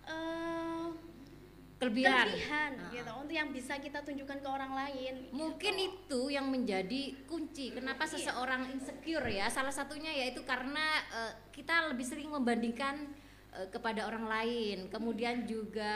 eh, 0.05 0.87
Kelebihan. 1.83 2.27
kelebihan 2.31 2.71
Ha, 2.73 2.85
ha. 2.85 2.93
gitu 2.93 3.11
untuk 3.17 3.35
yang 3.35 3.51
bisa 3.51 3.75
kita 3.77 3.99
tunjukkan 4.01 4.39
ke 4.39 4.49
orang 4.49 4.73
lain 4.73 5.15
Mungkin 5.31 5.75
gitu. 5.75 5.89
itu 5.89 6.21
yang 6.31 6.47
menjadi 6.47 7.03
kunci 7.25 7.73
kenapa 7.73 8.05
Iya. 8.05 8.12
seseorang 8.17 8.71
insecure 8.71 9.27
ya. 9.27 9.47
Salah 9.49 9.71
satunya 9.71 10.11
yaitu 10.11 10.43
karena 10.43 10.87
eh, 11.11 11.33
kita 11.51 11.91
lebih 11.91 12.07
sering 12.07 12.31
membandingkan 12.31 13.11
eh, 13.53 13.67
kepada 13.69 14.07
orang 14.07 14.25
lain. 14.25 14.79
Kemudian 14.89 15.43
juga 15.43 15.95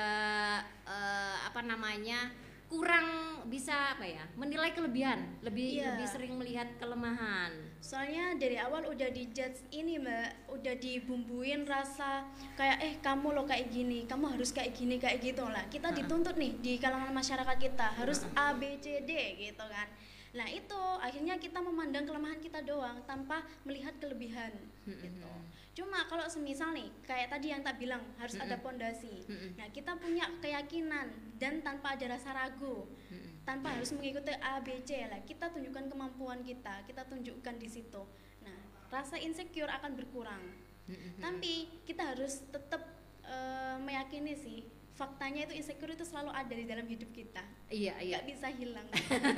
eh, 0.82 1.36
apa 1.40 1.62
namanya? 1.62 2.34
Kurang 2.66 3.06
bisa 3.46 3.94
apa 3.94 4.02
ya? 4.02 4.26
menilai 4.34 4.74
kelebihan, 4.74 5.38
lebih 5.38 5.78
Iya. 5.78 5.94
lebih 5.94 6.06
sering 6.06 6.34
melihat 6.34 6.66
kelemahan. 6.76 7.54
soalnya 7.78 8.34
dari 8.34 8.58
awal 8.58 8.82
udah 8.90 9.06
dijudge 9.14 9.62
ini 9.70 10.02
mbak 10.02 10.50
udah 10.50 10.74
dibumbuin 10.74 11.62
rasa 11.62 12.26
kayak 12.58 12.78
eh 12.82 12.94
kamu 12.98 13.30
lo 13.30 13.46
kayak 13.46 13.70
gini 13.70 14.02
kamu 14.04 14.34
harus 14.34 14.50
kayak 14.50 14.74
gini 14.74 14.98
kayak 14.98 15.22
gitu 15.22 15.46
lah 15.46 15.62
kita 15.70 15.94
dituntut 15.94 16.34
nih 16.34 16.58
di 16.58 16.82
kalangan 16.82 17.14
masyarakat 17.14 17.56
kita 17.62 17.94
harus 17.94 18.26
A 18.34 18.58
B 18.58 18.74
C 18.82 19.06
D 19.06 19.14
gitu 19.38 19.62
kan 19.62 19.86
nah 20.34 20.50
itu 20.50 20.80
akhirnya 20.98 21.38
kita 21.38 21.62
memandang 21.62 22.02
kelemahan 22.02 22.42
kita 22.42 22.58
doang 22.60 22.98
tanpa 23.06 23.46
melihat 23.62 23.94
kelebihan 24.02 24.50
gitu 24.82 25.30
cuma 25.76 26.08
kalau 26.08 26.24
semisal 26.24 26.72
nih 26.72 26.88
kayak 27.04 27.28
tadi 27.28 27.52
yang 27.52 27.60
tak 27.60 27.76
bilang 27.76 28.00
harus 28.16 28.32
ada 28.40 28.56
pondasi 28.64 29.28
Mm-mm. 29.28 29.60
nah 29.60 29.68
kita 29.68 29.92
punya 30.00 30.24
keyakinan 30.40 31.12
dan 31.36 31.60
tanpa 31.60 32.00
ada 32.00 32.16
rasa 32.16 32.32
ragu 32.32 32.88
Mm-mm. 33.12 33.44
tanpa 33.44 33.76
harus 33.76 33.92
mengikuti 33.92 34.32
A 34.40 34.56
B 34.64 34.80
C 34.88 35.04
lah 35.04 35.20
kita 35.28 35.52
tunjukkan 35.52 35.92
kemampuan 35.92 36.40
kita 36.40 36.80
kita 36.88 37.04
tunjukkan 37.04 37.60
di 37.60 37.68
situ 37.68 38.02
nah 38.40 38.56
rasa 38.88 39.20
insecure 39.20 39.68
akan 39.68 39.92
berkurang 40.00 40.40
Mm-mm. 40.88 41.20
tapi 41.20 41.68
kita 41.84 42.16
harus 42.16 42.40
tetap 42.48 42.80
eh, 43.28 43.76
meyakini 43.76 44.32
sih 44.32 44.64
faktanya 44.96 45.44
itu 45.44 45.54
insecure 45.54 45.92
itu 45.92 46.02
selalu 46.02 46.32
ada 46.32 46.50
di 46.50 46.64
dalam 46.64 46.88
hidup 46.88 47.12
kita 47.12 47.44
Iya, 47.68 48.00
iya. 48.00 48.16
nggak 48.16 48.26
bisa 48.26 48.46
hilang 48.50 48.88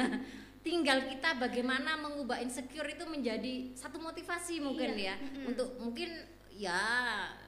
tinggal 0.66 0.98
kita 1.04 1.34
bagaimana 1.34 1.98
mengubah 1.98 2.38
insecure 2.38 2.86
itu 2.86 3.02
menjadi 3.04 3.74
satu 3.74 3.98
motivasi 3.98 4.62
mungkin 4.62 4.94
Iya, 4.94 5.12
ya 5.12 5.14
mm-mm. 5.18 5.44
untuk 5.50 5.68
mungkin 5.78 6.10
ya 6.54 6.82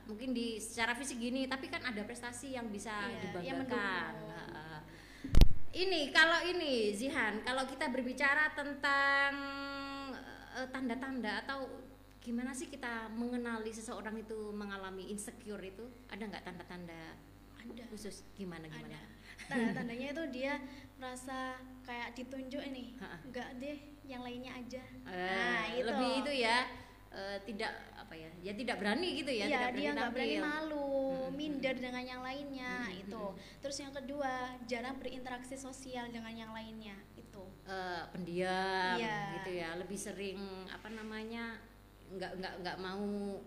mungkin 0.07 0.31
di 0.31 0.59
secara 0.59 0.95
fisik 0.95 1.19
gini 1.19 1.47
tapi 1.47 1.67
kan 1.67 1.83
ada 1.83 2.03
prestasi 2.03 2.55
yang 2.55 2.67
bisa 2.69 2.91
Iya, 2.91 3.31
dibanggakan. 3.31 4.13
Heeh. 4.27 4.79
ini 5.71 6.11
kalau 6.11 6.43
ini 6.45 6.91
Zihan 6.91 7.43
kalau 7.43 7.63
kita 7.65 7.91
berbicara 7.91 8.51
tentang 8.55 9.33
eh, 10.55 10.67
tanda-tanda 10.71 11.47
atau 11.47 11.67
gimana 12.21 12.51
sih 12.51 12.67
kita 12.67 13.09
mengenali 13.11 13.71
seseorang 13.71 14.19
itu 14.19 14.51
mengalami 14.53 15.09
insecure 15.09 15.63
itu 15.63 15.83
ada 16.07 16.21
nggak 16.21 16.43
tanda-tanda 16.43 17.17
ada 17.61 17.85
khusus 17.89 18.25
gimana 18.33 18.67
gimana 18.67 18.97
ada 18.97 19.01
tanda-tandanya 19.47 20.07
itu 20.15 20.25
dia 20.33 20.53
merasa 20.97 21.57
kayak 21.83 22.13
ditunjuk 22.13 22.63
ini 22.63 22.97
enggak 23.25 23.49
deh 23.57 23.79
yang 24.05 24.21
lainnya 24.21 24.53
aja 24.53 24.83
Eh, 25.07 25.29
nah 25.31 25.65
itu 25.71 25.87
lebih 25.87 26.11
itu 26.21 26.33
ya 26.43 26.57
eh, 27.11 27.39
tidak 27.43 27.73
apa 27.95 28.15
ya 28.15 28.31
ya 28.41 28.53
tidak 28.55 28.77
berani 28.77 29.09
gitu 29.17 29.31
ya 29.31 29.45
Iya, 29.47 29.59
tidak 29.59 29.73
dia 29.75 29.91
nggak 29.93 30.11
berani 30.11 30.37
malu, 30.39 30.91
Mm-mm. 31.31 31.35
minder 31.35 31.75
dengan 31.75 32.03
yang 32.03 32.23
lainnya 32.23 32.73
Mm-mm. 32.87 33.03
itu. 33.07 33.25
Terus 33.59 33.77
yang 33.79 33.91
kedua, 33.91 34.33
jarang 34.67 34.99
berinteraksi 34.99 35.55
sosial 35.55 36.11
dengan 36.11 36.35
yang 36.35 36.51
lainnya 36.51 36.95
itu. 37.15 37.43
Eh, 37.67 38.03
pendiam 38.11 38.99
Iya. 38.99 39.39
gitu 39.39 39.51
ya 39.57 39.79
lebih 39.79 39.95
sering 39.95 40.39
apa 40.67 40.91
namanya 40.91 41.59
nggak 42.11 42.33
nggak 42.35 42.55
nggak 42.63 42.77
mau 42.83 43.39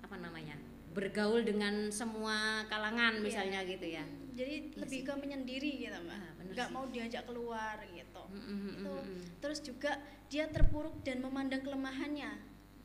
apa 0.00 0.16
namanya 0.18 0.54
bergaul 0.92 1.40
dengan 1.40 1.88
semua 1.88 2.36
kalangan 2.66 3.16
Iya. 3.16 3.22
misalnya 3.22 3.60
gitu 3.64 3.86
ya 3.90 4.04
Jadi 4.32 4.54
Iya 4.66 4.80
lebih 4.80 5.00
sih. 5.00 5.04
ke 5.04 5.12
menyendiri 5.14 5.70
gitu, 5.78 5.92
Mbak. 5.98 6.16
Ah, 6.16 6.32
nggak 6.42 6.68
sih. 6.68 6.72
mau 6.72 6.84
diajak 6.86 7.24
keluar 7.24 7.76
gitu. 7.86 8.22
Mm, 8.26 8.38
mm, 8.38 8.40
mm, 8.40 8.68
Itu. 8.72 8.92
mm, 8.94 9.04
mm. 9.04 9.20
Terus 9.38 9.58
juga 9.60 9.92
dia 10.26 10.44
terpuruk 10.46 11.00
dan 11.00 11.20
memandang 11.20 11.60
kelemahannya 11.60 12.32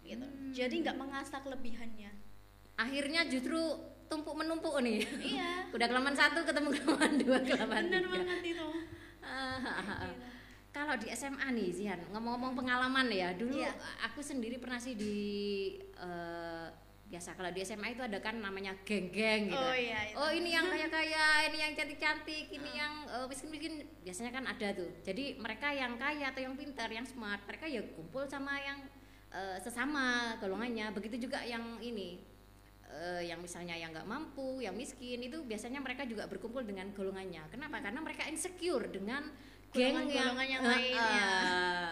gitu. 0.02 0.24
Hmm. 0.24 0.52
Jadi 0.52 0.76
nggak 0.82 0.98
mengasah 0.98 1.40
kelebihannya. 1.40 2.12
akhirnya 2.76 3.26
justru 3.26 3.58
tumpuk 4.06 4.36
menumpuk 4.36 4.78
nih 4.80 5.02
iya. 5.20 5.66
udah 5.74 5.84
kelamaan 5.84 6.14
satu 6.14 6.44
ketemu 6.44 6.70
kelamaan 6.74 7.16
dua 7.18 7.40
kelamaan 7.42 7.84
Bener 7.86 8.04
tiga. 8.04 8.14
banget 8.14 8.40
itu. 8.46 8.68
Ah. 9.20 9.58
Gitu. 10.06 10.26
Kalau 10.70 10.94
di 10.94 11.08
SMA 11.10 11.48
nih 11.50 11.70
Zian, 11.72 12.00
ngomong-ngomong 12.08 12.54
pengalaman 12.54 13.10
ya, 13.10 13.34
dulu 13.34 13.58
Iya. 13.58 13.74
aku 14.04 14.22
sendiri 14.22 14.56
pernah 14.58 14.78
sih 14.78 14.94
di 14.94 15.16
eh, 15.98 16.68
biasa 17.08 17.40
kalau 17.40 17.48
di 17.50 17.64
SMA 17.64 17.96
itu 17.96 18.04
ada 18.04 18.20
kan 18.20 18.36
namanya 18.36 18.76
geng-geng 18.84 19.48
gitu. 19.48 19.56
Oh 19.56 19.72
iya. 19.72 20.12
itu. 20.12 20.20
Oh 20.20 20.28
ini 20.28 20.52
yang 20.52 20.68
kaya-kaya, 20.68 21.26
ini 21.48 21.58
yang 21.58 21.72
cantik-cantik, 21.72 22.52
ini 22.52 22.68
Ah. 22.68 22.80
yang 22.84 22.94
eh, 23.08 23.26
miskin-miskin 23.26 23.74
biasanya 24.04 24.32
kan 24.32 24.44
ada 24.44 24.68
tuh. 24.76 24.92
Jadi 25.02 25.40
mereka 25.40 25.72
yang 25.72 25.96
kaya 25.96 26.30
atau 26.30 26.44
yang 26.44 26.60
pintar, 26.60 26.92
yang 26.92 27.08
smart, 27.08 27.40
mereka 27.48 27.64
ya 27.64 27.80
kumpul 27.96 28.28
sama 28.28 28.60
yang 28.60 28.84
eh, 29.32 29.58
sesama 29.58 30.36
golongannya. 30.38 30.92
Begitu 30.92 31.28
juga 31.28 31.40
yang 31.48 31.80
ini 31.80 32.20
eh, 32.88 33.24
yang 33.24 33.40
misalnya 33.40 33.80
yang 33.80 33.96
nggak 33.96 34.04
mampu, 34.04 34.60
yang 34.60 34.76
miskin 34.76 35.24
itu 35.24 35.40
biasanya 35.48 35.80
mereka 35.80 36.04
juga 36.04 36.28
berkumpul 36.28 36.68
dengan 36.68 36.92
golongannya. 36.92 37.48
Kenapa? 37.48 37.80
Karena 37.80 38.04
mereka 38.04 38.28
insecure 38.28 38.92
dengan 38.92 39.32
geng 39.72 40.12
yang 40.12 40.36
yang 40.36 40.64
lainnya. 40.64 41.08
eh. 41.08 41.90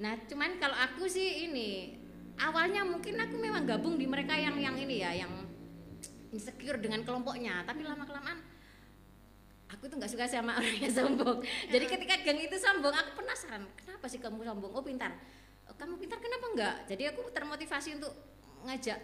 Nah, 0.00 0.16
cuman 0.24 0.56
kalau 0.56 0.76
aku 0.76 1.04
sih 1.04 1.48
ini 1.48 1.92
awalnya 2.40 2.82
mungkin 2.84 3.16
aku 3.20 3.36
memang 3.36 3.68
gabung 3.68 4.00
di 4.00 4.08
mereka 4.08 4.36
yang 4.36 4.56
yang 4.56 4.76
ini 4.76 5.04
ya, 5.04 5.12
yang 5.26 5.32
insecure 6.32 6.80
dengan 6.80 7.04
kelompoknya. 7.04 7.62
Tapi 7.66 7.84
lama 7.84 8.04
kelamaan 8.06 8.40
aku 9.70 9.86
tuh 9.86 9.96
nggak 10.02 10.10
suka 10.10 10.26
sama 10.26 10.56
orang 10.58 10.76
yang 10.80 10.92
sombong. 10.92 11.38
Jadi 11.70 11.84
ketika 11.86 12.14
geng 12.26 12.40
itu 12.42 12.56
sombong, 12.58 12.94
aku 12.94 13.22
penasaran, 13.22 13.62
kenapa 13.78 14.06
sih 14.10 14.18
kamu 14.18 14.42
sombong? 14.42 14.72
Oh 14.74 14.82
pintar. 14.82 15.14
"Oh, 15.70 15.74
Kamu 15.78 16.00
pintar 16.00 16.18
kenapa 16.18 16.46
enggak? 16.50 16.74
Jadi 16.90 17.02
aku 17.14 17.30
termotivasi 17.30 18.00
untuk 18.02 18.12
ngajak 18.66 18.98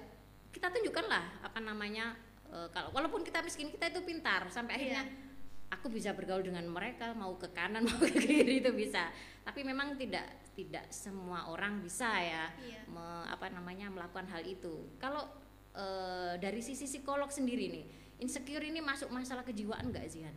kita 0.52 0.73
tunjukkanlah 0.73 1.45
apa 1.45 1.61
namanya 1.61 2.16
uh, 2.49 2.69
kalau 2.73 2.88
walaupun 2.97 3.21
kita 3.21 3.45
miskin 3.45 3.69
kita 3.69 3.93
itu 3.93 4.00
pintar 4.05 4.49
sampai 4.49 4.81
akhirnya 4.81 5.05
Iya. 5.05 5.25
Aku 5.68 5.87
bisa 5.88 6.11
bergaul 6.11 6.40
dengan 6.40 6.64
mereka 6.66 7.11
mau 7.12 7.35
ke 7.35 7.50
kanan 7.50 7.82
mau 7.88 7.99
ke 7.99 8.11
kiri 8.12 8.61
itu 8.61 8.70
bisa 8.70 9.11
tapi 9.42 9.62
memang 9.62 9.94
tidak 9.94 10.25
tidak 10.52 10.87
semua 10.88 11.46
orang 11.46 11.78
bisa 11.78 12.08
ya 12.16 12.46
Iya. 12.56 12.80
me- 12.87 13.26
apa 13.26 13.50
namanya 13.50 13.87
melakukan 13.88 14.26
hal 14.26 14.42
itu 14.42 14.90
kalau 14.96 15.26
uh, 15.73 16.35
dari 16.37 16.58
sisi 16.61 16.87
psikolog 16.87 17.28
sendiri 17.28 17.66
nih 17.68 17.85
insecure 18.18 18.62
ini 18.62 18.80
masuk 18.80 19.11
masalah 19.11 19.42
kejiwaan 19.42 19.90
nggak 19.90 20.06
sih 20.06 20.23
Han? 20.23 20.37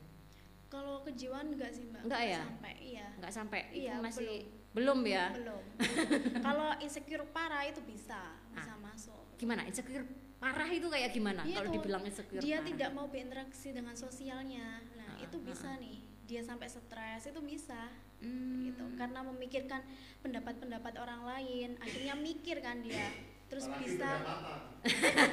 Kalau 0.70 1.02
kejiwaan 1.02 1.50
enggak 1.50 1.74
sih 1.74 1.82
mbak? 1.82 2.06
Enggak 2.06 2.22
ya? 2.22 2.42
Sampai 2.46 2.74
iya. 2.78 3.08
nggak 3.18 3.34
sampai 3.34 3.60
itu 3.74 3.90
Iya, 3.90 3.96
masih 3.98 4.46
belum, 4.70 5.02
ya 5.02 5.34
Belum. 5.34 5.64
Kalau 6.46 6.70
insecure 6.78 7.26
parah 7.34 7.66
itu 7.66 7.82
bisa, 7.82 8.38
bisa 8.54 8.78
masuk. 8.78 9.34
gimana 9.34 9.66
insecure 9.66 10.06
parah 10.38 10.70
itu 10.70 10.86
kayak 10.86 11.10
gimana 11.10 11.42
Iya 11.42 11.58
kalau 11.58 11.70
dibilang 11.74 12.04
insecure 12.06 12.38
Dia 12.38 12.62
parah? 12.62 12.68
tidak 12.70 12.90
mau 12.94 13.10
berinteraksi 13.10 13.74
dengan 13.74 13.98
sosialnya. 13.98 14.78
Itu 15.22 15.38
bisa 15.40 15.70
nih. 15.76 15.98
Dia 16.24 16.42
sampai 16.42 16.68
stres 16.68 17.24
itu 17.26 17.42
bisa. 17.42 17.90
Hmm. 18.20 18.60
gitu 18.62 18.84
karena 19.00 19.24
memikirkan 19.24 19.80
pendapat-pendapat 20.20 20.92
orang 21.00 21.24
lain 21.24 21.80
akhirnya 21.80 22.20
mikir 22.20 22.60
kan 22.60 22.84
dia 22.84 23.08
terus 23.48 23.64
Apalagi 23.64 23.96
bisa 23.96 24.10
pendapatan. 24.12 24.60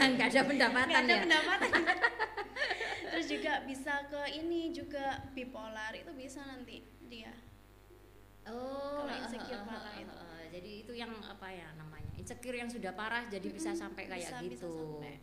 nggak 0.15 0.29
ada 0.31 0.43
pendapatan 0.47 0.87
nggak 0.87 1.03
ada 1.03 1.11
ya 1.11 1.23
pendapatan 1.27 1.71
terus 3.11 3.27
juga 3.27 3.53
bisa 3.67 4.07
ke 4.07 4.23
ini 4.39 4.71
juga 4.71 5.05
bipolar 5.35 5.99
itu 5.99 6.15
bisa 6.15 6.47
nanti 6.47 6.79
dia 7.05 7.35
oh 8.47 9.03
Kalau 9.03 9.19
insecure 9.19 9.63
parah 9.67 9.91
eh, 9.93 10.03
itu. 10.03 10.15
eh, 10.15 10.45
jadi 10.53 10.71
itu 10.81 10.93
yang 10.95 11.11
apa 11.19 11.49
ya 11.51 11.69
namanya 11.75 12.13
insecure 12.15 12.55
yang 12.55 12.71
sudah 12.71 12.95
parah 12.95 13.27
jadi 13.27 13.51
bisa 13.51 13.75
Mm-mm, 13.75 13.83
sampai 13.83 14.03
kayak 14.07 14.31
bisa- 14.31 14.39
bisa 14.39 14.47
gitu 14.63 14.71
sampai. 15.03 15.15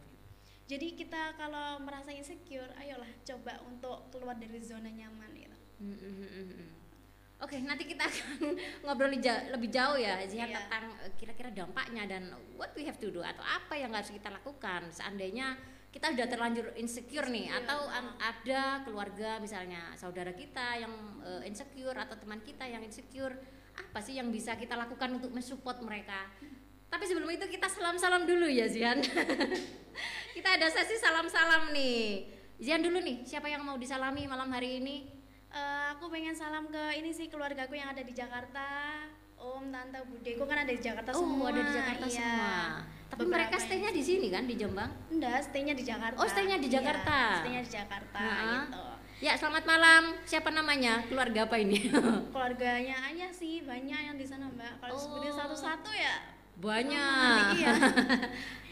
Jadi 0.73 0.87
kita 0.91 1.37
kalau 1.37 1.77
merasa 1.79 2.09
insecure 2.09 2.69
ayolah 2.75 3.09
coba 3.21 3.61
untuk 3.63 4.09
keluar 4.09 4.33
dari 4.33 4.57
zona 4.59 4.89
nyaman 4.89 5.29
gitu 5.33 5.57
Mm, 5.77 5.89
mm, 5.91 6.13
mm, 6.15 6.29
mm, 6.31 6.47
mm. 6.55 6.69
Oke, 7.43 7.59
nanti 7.59 7.83
kita 7.83 8.07
akan 8.07 8.55
ngobrol 8.87 9.11
lebih 9.11 9.67
jauh 9.67 9.99
ya, 9.99 10.15
Zihan, 10.23 10.47
Iya. 10.47 10.63
tentang 10.63 10.95
eh, 11.03 11.11
kira-kira 11.13 11.51
dampaknya 11.51 12.07
dan 12.07 12.23
what 12.55 12.71
we 12.71 12.87
have 12.87 12.95
to 12.95 13.11
do 13.11 13.19
atau 13.19 13.43
apa 13.43 13.75
yang 13.75 13.91
harus 13.91 14.07
kita 14.07 14.31
lakukan 14.31 14.87
seandainya 14.89 15.59
kita 15.91 16.15
sudah 16.15 16.25
terlanjur 16.25 16.71
insecure 16.73 17.27
nih 17.27 17.51
Insecure, 17.51 17.67
atau 17.67 17.79
an- 17.91 18.15
ada 18.15 18.61
keluarga 18.81 19.37
misalnya 19.37 19.91
saudara 19.93 20.31
kita 20.31 20.79
yang 20.79 20.93
eh, 21.21 21.43
insecure 21.43 21.97
atau 21.99 22.15
teman 22.15 22.39
kita 22.39 22.63
yang 22.63 22.79
insecure, 22.79 23.35
apa 23.75 23.99
sih 23.99 24.15
yang 24.15 24.31
bisa 24.31 24.55
kita 24.55 24.79
lakukan 24.79 25.11
untuk 25.11 25.35
mensupport 25.35 25.83
mereka? 25.83 26.31
Tapi 26.87 27.03
sebelum 27.03 27.27
itu 27.27 27.43
kita 27.49 27.67
salam-salam 27.67 28.23
dulu 28.23 28.47
ya 28.47 28.71
Zian. 28.71 29.03
kita 30.33 30.57
ada 30.57 30.67
sesi 30.67 30.97
salam-salam 30.97 31.69
nih. 31.69 32.25
Zian 32.57 32.81
dulu 32.81 32.97
nih, 32.97 33.21
siapa 33.23 33.45
yang 33.45 33.61
mau 33.61 33.77
disalami 33.77 34.25
malam 34.25 34.49
hari 34.49 34.81
ini? 34.81 35.05
Eh, 35.53 35.85
aku 35.93 36.09
pengen 36.09 36.33
salam 36.33 36.65
ke 36.65 36.97
ini 36.97 37.13
sih 37.13 37.29
keluargaku 37.29 37.77
yang 37.77 37.93
ada 37.93 38.01
di 38.01 38.09
Jakarta 38.09 38.65
om 39.37 39.69
tante 39.69 39.99
budeku 40.07 40.47
kan 40.47 40.63
ada 40.63 40.71
di 40.71 40.79
Jakarta 40.79 41.11
oh, 41.11 41.19
semua 41.19 41.51
ada 41.51 41.61
di 41.61 41.73
Jakarta 41.75 42.05
iya. 42.07 42.15
semua. 42.17 42.57
Tapi 43.13 43.21
Beberapa 43.21 43.33
mereka 43.45 43.55
stay-nya 43.61 43.91
di 43.93 44.01
sini 44.01 44.27
kan 44.33 44.49
di 44.49 44.55
Jombang? 44.57 44.89
Enggak, 45.13 45.45
stay-nya 45.45 45.77
di 45.77 45.85
Jakarta. 45.85 46.17
Oh, 46.17 46.25
stay-nya 46.25 46.57
di 46.57 46.65
Iya, 46.65 46.75
Jakarta. 46.81 47.19
stay-nya 47.43 47.61
di 47.61 47.69
Jakarta 47.69 48.17
Ha-ha. 48.17 48.49
gitu. 48.65 48.85
Ya, 49.21 49.33
selamat 49.37 49.63
malam. 49.69 50.03
Siapa 50.25 50.49
namanya? 50.49 51.05
Keluarga 51.05 51.45
apa 51.45 51.61
ini? 51.61 51.77
Keluarganya 52.33 52.97
aja 53.05 53.29
sih 53.29 53.61
banyak 53.61 53.99
yang 54.09 54.17
di 54.17 54.25
sana, 54.25 54.49
Mbak. 54.49 54.81
Kalau 54.81 54.93
Oh. 54.95 54.99
sebutin 54.99 55.33
satu-satu 55.37 55.89
ya 55.93 56.15
Banyak. 56.55 57.57
iya. 57.57 57.73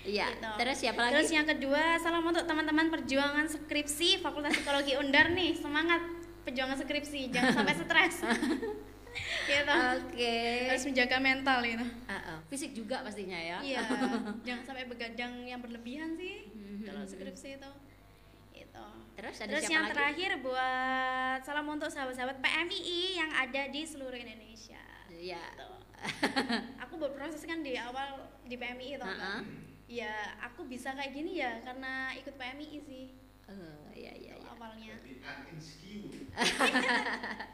Iya. 0.02 0.34
Gitu. 0.34 0.50
Terus 0.58 0.78
siapa 0.82 0.98
lagi? 0.98 1.13
Terus 1.13 1.30
yang 1.30 1.46
kedua, 1.46 1.94
salam 2.02 2.26
untuk 2.26 2.41
teman-teman 2.41 2.89
perjuangan 2.89 3.46
skripsi 3.46 4.17
Fakultas 4.17 4.58
Psikologi 4.58 4.98
Undar 4.98 5.30
nih. 5.30 5.54
Semangat 5.54 6.02
perjuangan 6.41 6.74
skripsi, 6.74 7.30
jangan 7.30 7.62
sampai 7.62 7.76
stres. 7.78 8.15
gitu. 9.52 9.76
Oke. 10.02 10.38
Harus 10.74 10.86
menjaga 10.89 11.22
mental 11.22 11.62
gitu. 11.62 11.86
Ah, 12.10 12.17
ah. 12.34 12.38
Fisik 12.50 12.74
juga 12.74 13.06
pastinya 13.06 13.38
ya. 13.38 13.62
Iya, 13.62 13.86
jangan 14.50 14.63
sampai 14.65 14.89
begadang 14.89 15.46
yang 15.46 15.62
berlebihan 15.62 16.17
sih 16.17 16.50
Mhm. 16.50 16.82
kalau 16.82 17.06
skripsi 17.06 17.62
itu. 17.62 17.72
Itu. 18.58 18.86
Terus 19.13 19.38
ada 19.38 19.54
Terus 19.54 19.63
siapa 19.63 19.70
yang 19.70 19.86
lagi? 19.86 19.94
terakhir 19.94 20.32
buat 20.41 21.39
salam 21.46 21.70
untuk 21.70 21.94
sahabat-sahabat 21.94 22.41
PMII 22.41 23.22
yang 23.22 23.30
ada 23.30 23.70
di 23.70 23.86
seluruh 23.86 24.17
Indonesia. 24.17 24.82
Iya. 25.13 25.46
Gitu. 25.46 25.70
aku 26.84 26.96
berproses 26.98 27.44
kan 27.44 27.62
di 27.62 27.76
awal 27.76 28.18
di 28.44 28.56
PMII 28.56 28.98
toh. 28.98 29.06
Ah, 29.06 29.12
Mbak. 29.12 29.22
ah. 29.22 29.42
Ya, 29.86 30.14
aku 30.42 30.64
bisa 30.66 30.92
kayak 30.92 31.12
gini 31.12 31.38
ya 31.38 31.60
karena 31.62 32.16
ikut 32.16 32.36
PMII 32.36 32.80
sih 32.80 33.06
Eh, 33.52 34.08
iya 34.08 34.14
iya 34.16 34.34
iya. 34.40 34.48
awalnya. 34.48 34.96
Uninsecure. 35.04 36.24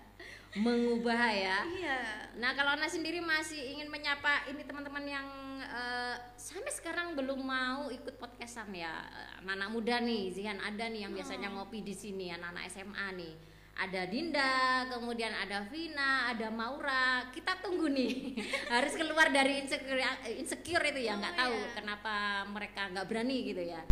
Mengubah 0.58 1.30
ya. 1.30 1.58
Iya. 1.66 2.00
Nah, 2.38 2.54
kalau 2.54 2.74
Ana 2.74 2.86
sendiri 2.86 3.18
masih 3.18 3.78
ingin 3.78 3.90
menyapa 3.90 4.46
ini 4.48 4.62
teman-teman 4.62 5.06
yang 5.06 5.28
eh, 5.60 6.16
sampai 6.34 6.70
sekarang 6.70 7.14
belum 7.14 7.42
mau 7.42 7.90
ikut 7.90 8.18
podcastan 8.18 8.74
ya. 8.74 9.06
Anak-anak 9.42 9.70
muda 9.70 9.96
nih, 10.00 10.30
Zihan 10.30 10.58
ada 10.58 10.86
nih 10.86 11.06
yang 11.06 11.14
biasanya 11.14 11.50
Oh. 11.50 11.62
ngopi 11.62 11.82
di 11.82 11.94
sini, 11.94 12.30
anak-anak 12.30 12.70
SMA 12.70 13.08
nih. 13.14 13.34
Ada 13.78 14.10
Dinda, 14.10 14.90
kemudian 14.90 15.30
ada 15.30 15.62
Vina, 15.70 16.34
ada 16.34 16.50
Maura. 16.50 17.30
Kita 17.30 17.62
tunggu 17.62 17.86
nih. 17.86 18.34
Harus 18.74 18.98
keluar 18.98 19.30
dari 19.30 19.62
insecure, 19.62 20.02
insecure 20.34 20.82
itu 20.90 21.06
ya, 21.06 21.14
nggak 21.14 21.36
Oh, 21.38 21.40
tahu 21.46 21.56
iya. 21.56 21.70
kenapa 21.78 22.14
mereka 22.50 22.90
nggak 22.90 23.06
berani 23.06 23.38
gitu 23.46 23.62
ya. 23.62 23.86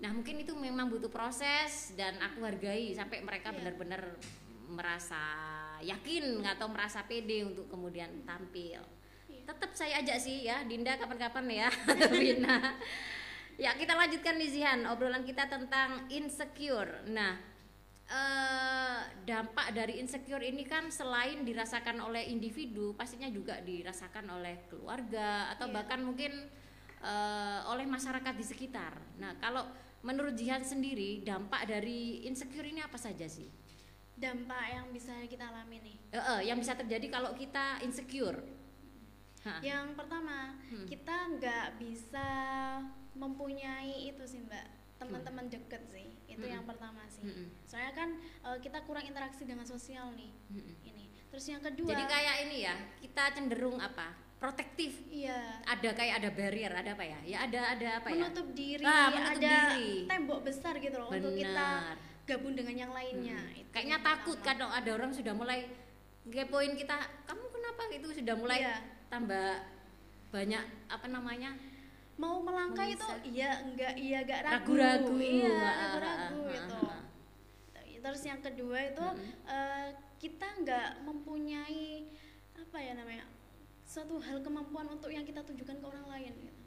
Nah, 0.00 0.16
mungkin 0.16 0.40
itu 0.40 0.56
memang 0.56 0.88
butuh 0.88 1.12
proses 1.12 1.92
dan 1.92 2.16
aku 2.24 2.40
hargai 2.40 2.96
sampai 2.96 3.20
mereka 3.20 3.52
Iya. 3.52 3.56
benar-benar 3.60 4.02
merasa 4.68 5.20
yakin 5.80 6.44
atau 6.44 6.68
merasa 6.72 7.04
pede 7.04 7.44
untuk 7.44 7.68
kemudian 7.68 8.08
tampil. 8.24 8.80
Iya. 9.28 9.42
Tetap 9.44 9.70
saya 9.76 10.00
ajak 10.00 10.18
sih 10.20 10.48
ya, 10.48 10.64
Dinda 10.64 10.96
kapan-kapan 10.96 11.44
ya, 11.52 11.68
atau 11.92 12.16
Vina. 12.16 12.80
ya 13.64 13.76
kita 13.76 13.92
lanjutkan 13.92 14.40
nih 14.40 14.48
Zihan, 14.48 14.88
obrolan 14.88 15.26
kita 15.26 15.50
tentang 15.50 16.08
insecure. 16.08 17.04
Nah, 17.10 17.36
eh, 18.08 18.98
dampak 19.22 19.70
dari 19.70 20.00
insecure 20.00 20.40
ini 20.40 20.64
kan 20.64 20.88
selain 20.88 21.44
dirasakan 21.44 22.00
oleh 22.00 22.24
individu, 22.26 22.96
pastinya 22.96 23.28
juga 23.28 23.60
dirasakan 23.60 24.24
oleh 24.32 24.64
keluarga 24.66 25.52
atau 25.52 25.68
Iya. 25.68 25.74
bahkan 25.76 26.00
mungkin 26.00 26.32
eh, 26.98 27.60
oleh 27.68 27.86
masyarakat 27.86 28.34
di 28.34 28.42
sekitar. 28.42 28.90
Nah, 29.22 29.38
kalau 29.38 29.62
menurut 30.02 30.34
Jihan 30.34 30.66
sendiri 30.66 31.22
dampak 31.22 31.68
dari 31.68 32.26
insecure 32.26 32.66
ini 32.66 32.82
apa 32.82 32.98
saja 32.98 33.28
sih? 33.30 33.46
Dampak 34.18 34.64
yang 34.66 34.86
bisa 34.90 35.14
kita 35.30 35.46
alami 35.46 35.78
nih. 35.78 35.96
Eh, 36.10 36.18
eh, 36.18 36.40
yang 36.50 36.58
bisa 36.58 36.74
terjadi 36.74 37.06
kalau 37.06 37.38
kita 37.38 37.78
insecure. 37.86 38.42
Hah. 39.46 39.62
Yang 39.62 39.94
pertama, 39.94 40.58
Hmm. 40.66 40.86
kita 40.90 41.16
nggak 41.38 41.66
bisa 41.78 42.28
mempunyai 43.14 44.10
itu 44.10 44.26
sih 44.26 44.42
mbak 44.42 44.66
teman-teman 44.98 45.46
deket 45.46 45.82
sih. 45.86 46.06
Itu 46.28 46.42
Hmm. 46.42 46.54
yang 46.54 46.64
pertama 46.64 47.02
sih. 47.06 47.22
Mm-mm. 47.24 47.46
Soalnya 47.64 47.92
kan 47.92 48.08
eh, 48.18 48.58
kita 48.58 48.82
kurang 48.82 49.02
interaksi 49.02 49.42
dengan 49.42 49.64
sosial 49.64 50.10
nih. 50.12 50.30
Mm-mm. 50.48 50.74
Ini. 50.84 51.04
Terus 51.28 51.44
yang 51.46 51.60
kedua, 51.60 51.88
Jadi 51.88 52.04
kayak 52.04 52.36
ini 52.44 52.58
ya, 52.62 52.74
kita 52.98 53.22
cenderung 53.32 53.76
apa? 53.76 54.10
Protektif. 54.38 55.02
iya 55.08 55.58
Ada 55.62 55.90
kayak 55.92 56.14
ada 56.16 56.30
barrier, 56.30 56.70
ada 56.70 56.90
apa 56.92 57.02
ya? 57.02 57.18
Ya 57.26 57.38
ada 57.42 57.60
ada 57.74 57.88
apa 57.98 58.06
ya? 58.08 58.22
menutup 58.22 58.46
diri, 58.52 58.82
Ah, 58.82 59.10
menutup 59.10 59.34
ada 59.36 59.54
diri. 59.68 60.06
tembok 60.06 60.40
besar 60.42 60.74
gitu 60.76 60.94
loh 60.94 61.10
untuk 61.10 61.34
kita 61.34 61.66
Benar. 61.82 61.96
gabung 62.24 62.54
dengan 62.54 62.74
yang 62.78 62.92
lainnya. 62.92 63.34
Hmm. 63.36 63.58
Itu 63.58 63.68
Kayaknya 63.68 63.96
yang 63.96 64.06
takut 64.06 64.38
kan 64.38 64.54
kalau 64.56 64.70
ada 64.70 64.90
orang 64.92 65.10
sudah 65.10 65.32
mulai 65.32 65.66
ngepoin 66.24 66.72
kita, 66.74 66.96
kamu 67.24 67.44
kenapa 67.50 67.82
gitu 67.90 68.06
sudah 68.14 68.34
mulai 68.34 68.58
Iya. 68.62 68.76
tambah 69.08 69.48
banyak 70.30 70.64
apa 70.86 71.06
namanya? 71.08 71.50
Mau 72.18 72.42
melangkah 72.42 72.82
itu 72.84 73.06
iya 73.24 73.62
enggak 73.62 73.94
iya 73.94 74.18
enggak 74.20 74.40
ragu. 74.42 74.74
Ragu-ragu. 74.74 75.14
Iya, 75.16 75.54
Ah, 75.54 75.70
ragu-ragu 75.70 76.40
ah, 76.42 76.50
gitu. 76.50 76.74
ah, 76.76 76.90
ah. 76.90 77.02
Terus 77.98 78.22
yang 78.24 78.40
kedua 78.40 78.78
itu 78.84 79.06
Mm-mm. 79.06 79.46
eh, 79.46 79.88
kita 80.18 80.46
nggak 80.58 80.88
mempunyai 81.02 82.10
apa 82.58 82.78
ya 82.78 82.92
namanya 82.92 83.22
suatu 83.86 84.18
hal 84.18 84.42
kemampuan 84.42 84.90
untuk 84.90 85.08
yang 85.08 85.22
kita 85.22 85.40
tunjukkan 85.40 85.78
ke 85.78 85.86
orang 85.86 86.06
lain. 86.10 86.32
Gitu. 86.36 86.58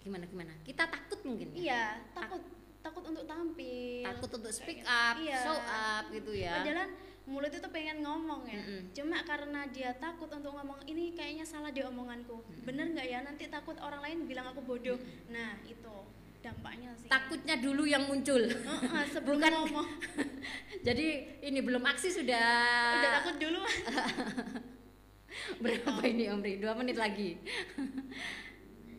Gimana 0.00 0.24
gimana? 0.24 0.52
Kita 0.62 0.88
takut 0.88 1.20
mungkin 1.22 1.52
ya? 1.52 1.60
Iya 1.60 1.84
takut 2.12 2.42
takut 2.80 3.04
untuk 3.04 3.24
tampil. 3.24 4.04
Takut 4.06 4.30
untuk 4.32 4.52
speak 4.54 4.80
Kayak 4.80 4.88
up, 4.88 5.14
gitu. 5.18 5.28
Iya. 5.28 5.38
show 5.44 5.58
up 5.60 6.04
gitu 6.08 6.32
ya. 6.32 6.52
Padahal 6.56 6.88
mulut 7.28 7.52
itu 7.52 7.68
pengen 7.68 8.00
ngomong 8.00 8.48
ya. 8.48 8.56
Mm-mm. 8.58 8.80
Cuma 8.96 9.20
karena 9.22 9.68
dia 9.68 9.92
takut 10.00 10.32
untuk 10.32 10.56
ngomong 10.56 10.80
ini 10.88 11.12
kayaknya 11.12 11.44
salah 11.44 11.68
di 11.68 11.84
omonganku. 11.84 12.40
Bener 12.64 12.88
nggak 12.96 13.06
ya 13.06 13.20
nanti 13.20 13.46
takut 13.46 13.76
orang 13.78 14.00
lain 14.00 14.18
bilang 14.24 14.48
aku 14.48 14.64
bodoh. 14.64 14.96
Nah 15.28 15.60
itu 15.68 15.94
dampaknya 16.40 16.96
sih. 16.96 17.06
Takutnya 17.12 17.60
dulu 17.60 17.84
yang 17.84 18.08
muncul. 18.08 18.40
Sebelum 19.14 19.36
Bukan- 19.36 19.54
ngomong 19.54 19.88
Jadi 20.86 21.06
ini 21.44 21.60
belum 21.60 21.84
aksi 21.84 22.08
sudah 22.08 22.48
udah 22.96 23.10
takut 23.20 23.36
dulu. 23.36 23.60
berapa 25.62 26.00
ini 26.08 26.24
Omri? 26.32 26.56
Dua 26.58 26.72
menit 26.72 26.96
lagi. 26.96 27.36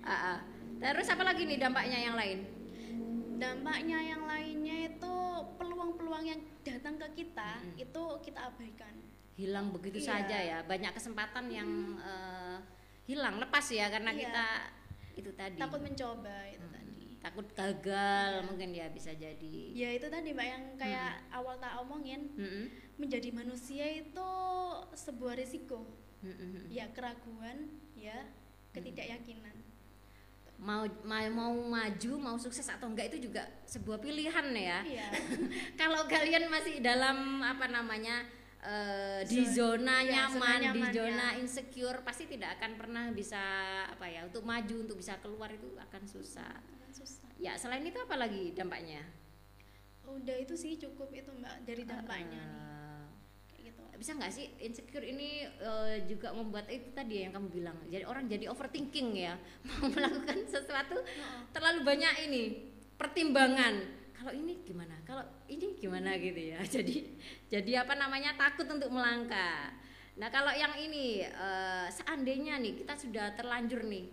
Ah. 0.05 0.39
Terus 0.79 1.11
apa 1.11 1.23
lagi 1.27 1.43
nih 1.43 1.59
dampaknya 1.59 1.99
yang 1.99 2.15
lain? 2.15 2.58
Dampaknya 3.39 3.99
yang 4.05 4.23
lainnya 4.23 4.77
itu 4.87 5.15
peluang-peluang 5.55 6.23
yang 6.23 6.39
datang 6.61 6.95
ke 6.95 7.07
kita 7.17 7.57
Mm-mm. 7.57 7.75
itu 7.79 8.03
kita 8.21 8.39
abaikan 8.45 8.93
Hilang 9.33 9.71
begitu 9.71 9.97
Iya. 9.97 10.07
saja 10.09 10.37
ya. 10.37 10.59
Banyak 10.61 10.91
kesempatan 10.91 11.47
yang 11.47 11.69
eh, 11.97 12.59
hilang, 13.05 13.39
lepas 13.39 13.63
ya 13.69 13.87
karena 13.87 14.11
Iya. 14.11 14.19
kita 14.21 14.45
itu 15.15 15.31
tadi. 15.33 15.55
takut 15.55 15.79
mencoba 15.79 16.37
itu 16.45 16.59
Mm-mm. 16.59 16.75
tadi 16.75 17.05
Takut 17.19 17.47
gagal 17.51 18.29
Iya. 18.35 18.43
mungkin 18.43 18.69
ya 18.71 18.87
bisa 18.89 19.11
jadi. 19.11 19.57
ya 19.71 19.89
itu 19.91 20.07
tadi 20.07 20.31
mbak 20.31 20.43
yang 20.45 20.63
kayak 20.75 21.23
awal 21.29 21.55
tak 21.55 21.79
omongin 21.79 22.31
Mm-mm. 22.35 22.67
menjadi 22.95 23.31
manusia 23.31 23.87
itu 23.89 24.29
sebuah 24.93 25.35
risiko 25.35 25.87
Mm-mm. 26.19 26.67
ya 26.67 26.91
keraguan 26.91 27.71
ya 27.95 28.27
ketidakyakinan 28.69 29.55
Mau, 30.59 30.83
mau 31.01 31.23
mau 31.31 31.53
maju, 31.55 32.11
mau 32.15 32.35
sukses 32.35 32.67
atau 32.67 32.91
enggak 32.91 33.07
itu 33.09 33.25
juga 33.25 33.47
sebuah 33.63 33.95
pilihan 33.97 34.43
ya. 34.51 34.79
iya 34.83 35.07
Kalau 35.79 36.03
kalian 36.05 36.51
masih 36.51 36.83
dalam 36.83 37.39
apa 37.39 37.65
namanya 37.65 38.27
eh, 38.59 39.23
di 39.23 39.47
zona 39.47 40.03
Iya, 40.03 40.27
zona 40.27 40.35
nyaman, 40.35 40.59
di 40.59 40.65
nyaman, 40.83 40.91
zona 40.91 41.27
ya. 41.31 41.39
insecure 41.39 42.03
pasti 42.03 42.27
tidak 42.27 42.59
akan 42.59 42.75
pernah 42.75 43.07
bisa 43.09 43.39
apa 43.87 44.03
ya 44.05 44.27
untuk 44.27 44.43
maju 44.43 44.75
untuk 44.83 44.99
bisa 44.99 45.15
keluar 45.17 45.47
itu 45.47 45.79
akan 45.79 46.03
susah. 46.03 46.59
susah 46.91 47.31
Ya 47.39 47.55
selain 47.55 47.87
itu 47.87 47.95
apa 47.95 48.19
lagi 48.19 48.51
dampaknya? 48.51 48.99
udah 50.01 50.35
itu 50.35 50.57
sih 50.57 50.73
cukup 50.75 51.13
itu 51.13 51.29
mbak 51.29 51.63
dari 51.63 51.85
dampaknya 51.85 52.41
nih 52.41 52.49
kayak 52.49 52.65
gitu 52.65 52.78
bisa 53.99 54.15
nggak 54.15 54.31
sih 54.31 54.47
insecure 54.63 55.03
ini 55.03 55.43
eh, 55.43 56.07
juga 56.07 56.31
membuat 56.31 56.71
itu 56.71 56.87
tadi 56.95 57.27
yang 57.27 57.35
kamu 57.35 57.51
bilang 57.51 57.75
jadi 57.91 58.07
orang 58.07 58.31
jadi 58.31 58.47
overthinking 58.47 59.11
ya? 59.19 59.35
Mau 59.67 59.91
melakukan 59.91 60.47
sesuatu 60.47 61.03
terlalu 61.51 61.83
banyak 61.83 62.31
ini 62.31 62.43
pertimbangan. 62.95 63.99
Kalau 64.15 64.31
ini 64.31 64.63
gimana? 64.63 64.95
Kalau 65.03 65.23
ini 65.51 65.75
gimana 65.75 66.15
gitu 66.19 66.51
ya? 66.51 66.59
Jadi 66.75 67.07
jadi 67.47 67.87
apa 67.87 67.95
namanya? 67.95 68.35
Takut 68.35 68.67
untuk 68.67 68.91
melangkah. 68.91 69.71
Nah 70.19 70.27
kalau 70.27 70.51
yang 70.51 70.75
ini 70.75 71.23
eh, 71.23 71.87
seandainya 71.87 72.59
nih 72.59 72.83
kita 72.83 72.99
sudah 72.99 73.31
terlanjur 73.35 73.83
nih 73.87 74.11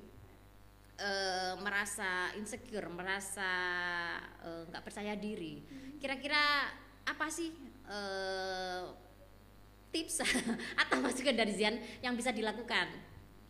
eh, 0.99 1.55
merasa 1.59 2.35
insecure 2.39 2.87
merasa 2.91 3.51
nggak 4.47 4.83
percaya 4.87 5.19
diri 5.19 5.59
kira-kira 5.99 6.71
apa 7.03 7.27
sih 7.27 7.51
eh, 7.91 9.06
tips 9.91 10.23
atau 10.83 10.97
masukan 11.01 11.35
dari 11.35 11.53
Zian 11.55 11.77
yang 12.03 12.15
bisa 12.15 12.31
dilakukan 12.31 12.89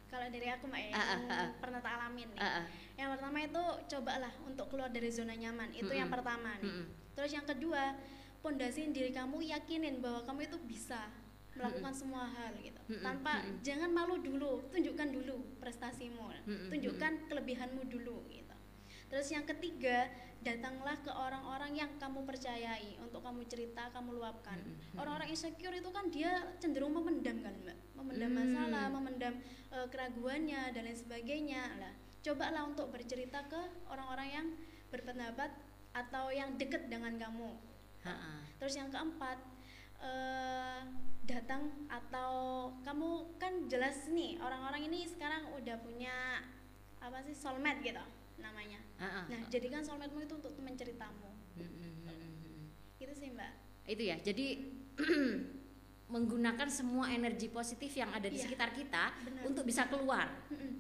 kalau 0.07 0.27
dari 0.33 0.49
aku 0.49 0.65
mbak 0.71 0.81
ya 0.81 0.91
yang 0.91 0.97
ah, 1.29 1.29
ah. 1.29 1.49
pernah 1.61 1.81
tak 1.83 1.93
alamin 2.01 2.29
nih 2.33 2.41
Ah, 2.41 2.63
ah. 2.63 2.65
yang 2.97 3.09
pertama 3.13 3.39
itu 3.45 3.65
cobalah 3.93 4.33
untuk 4.49 4.67
keluar 4.73 4.89
dari 4.89 5.11
zona 5.13 5.35
nyaman 5.37 5.75
itu 5.77 5.93
yang 5.93 6.09
Mm-mm. 6.09 6.17
pertama 6.17 6.51
nih 6.63 6.73
Mm-mm. 6.73 6.87
terus 7.13 7.31
yang 7.37 7.45
kedua 7.45 7.93
pondasiin 8.41 8.95
diri 8.95 9.11
kamu 9.13 9.43
yakinin 9.45 10.01
bahwa 10.01 10.25
kamu 10.25 10.49
itu 10.49 10.59
bisa 10.65 11.11
melakukan 11.57 11.93
semua 11.93 12.29
hal 12.29 12.53
gitu 12.61 12.81
Mm-mm, 12.89 13.03
tanpa 13.03 13.43
mm-mm. 13.43 13.61
jangan 13.65 13.91
malu 13.93 14.21
dulu 14.21 14.65
tunjukkan 14.73 15.09
dulu 15.13 15.37
prestasimu 15.61 16.33
Mm-mm, 16.47 16.69
tunjukkan 16.73 17.13
kelebihanmu 17.29 17.83
dulu 17.91 18.25
gitu 18.31 18.46
terus 19.07 19.31
yang 19.31 19.47
ketiga 19.47 20.11
datanglah 20.47 20.95
ke 21.03 21.11
orang-orang 21.11 21.75
yang 21.75 21.91
kamu 21.99 22.23
percayai. 22.23 22.95
Untuk 23.03 23.19
kamu 23.27 23.43
cerita 23.51 23.91
kamu 23.91 24.15
luapkan. 24.23 24.59
Orang-orang 24.95 25.27
insecure 25.35 25.75
itu 25.75 25.91
kan 25.91 26.07
dia 26.07 26.55
cenderung 26.63 26.95
memendam 26.95 27.43
kan 27.43 27.51
mbak? 27.67 27.79
Memendam 27.99 28.31
Hmm. 28.31 28.39
masalah 28.47 28.87
memendam 28.87 29.35
eh, 29.75 29.87
keraguannya 29.91 30.71
dan 30.71 30.87
lain 30.87 30.95
sebagainya. 30.95 31.63
Lah 31.83 31.95
cobalah 32.23 32.63
untuk 32.67 32.91
bercerita 32.95 33.43
ke 33.51 33.59
orang-orang 33.91 34.29
yang 34.31 34.47
berpendapat 34.91 35.51
atau 35.95 36.31
yang 36.31 36.55
dekat 36.55 36.87
dengan 36.87 37.19
kamu. 37.19 37.51
Ha-ha. 38.07 38.39
terus 38.63 38.79
yang 38.79 38.87
keempat 38.87 39.35
eh, 39.99 40.81
datang 41.27 41.75
atau 41.91 42.71
kamu 42.87 43.35
kan 43.35 43.67
jelas 43.67 44.07
nih 44.15 44.39
orang-orang 44.39 44.87
ini 44.87 45.03
sekarang 45.11 45.51
udah 45.59 45.75
punya 45.83 46.39
apa 47.03 47.19
sih 47.27 47.35
soulmate 47.35 47.83
gitu 47.83 48.05
namanya 48.39 48.81
Ha-ha. 48.97 49.21
nah 49.27 49.41
jadikan 49.47 49.81
soulmatemu 49.81 50.21
itu 50.23 50.35
untuk 50.37 50.53
teman 50.53 50.75
ceritamu 50.75 51.29
Mm-mm. 51.55 52.69
itu 52.97 53.13
sih 53.13 53.29
mbak 53.31 53.53
itu 53.87 54.03
ya 54.05 54.17
jadi 54.19 54.47
menggunakan 56.07 56.71
semua 56.71 57.11
energi 57.11 57.51
positif 57.51 57.91
yang 57.93 58.15
ada 58.15 58.31
di 58.31 58.39
Iya. 58.39 58.47
sekitar 58.47 58.71
kita 58.71 59.11
Benar. 59.21 59.43
untuk 59.45 59.67
bisa 59.67 59.91
keluar 59.91 60.31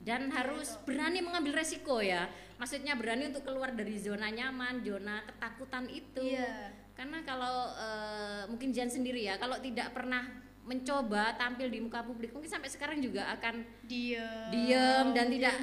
dan 0.00 0.30
Iya, 0.30 0.32
harus 0.32 0.68
itu. 0.70 0.86
berani 0.86 1.18
mengambil 1.18 1.58
resiko 1.58 1.98
ya 1.98 2.30
maksudnya 2.56 2.94
berani 2.94 3.28
untuk 3.28 3.42
keluar 3.42 3.74
dari 3.74 3.98
zona 3.98 4.30
nyaman 4.30 4.80
zona 4.80 5.26
ketakutan 5.26 5.90
itu 5.90 6.22
iya 6.22 6.70
karena 6.94 7.20
kalau 7.20 7.74
eh, 7.74 8.42
mungkin 8.46 8.70
Jan 8.70 8.86
sendiri 8.86 9.20
ya 9.20 9.34
kalau 9.36 9.58
tidak 9.58 9.90
pernah 9.92 10.45
mencoba 10.66 11.32
tampil 11.34 11.70
di 11.70 11.78
muka 11.78 12.02
publik. 12.02 12.34
Mungkin 12.34 12.50
sampai 12.50 12.66
sekarang 12.66 12.98
juga 12.98 13.30
akan 13.32 13.62
diam 13.86 14.50
diem 14.50 15.06
dan 15.14 15.26
tidak 15.30 15.54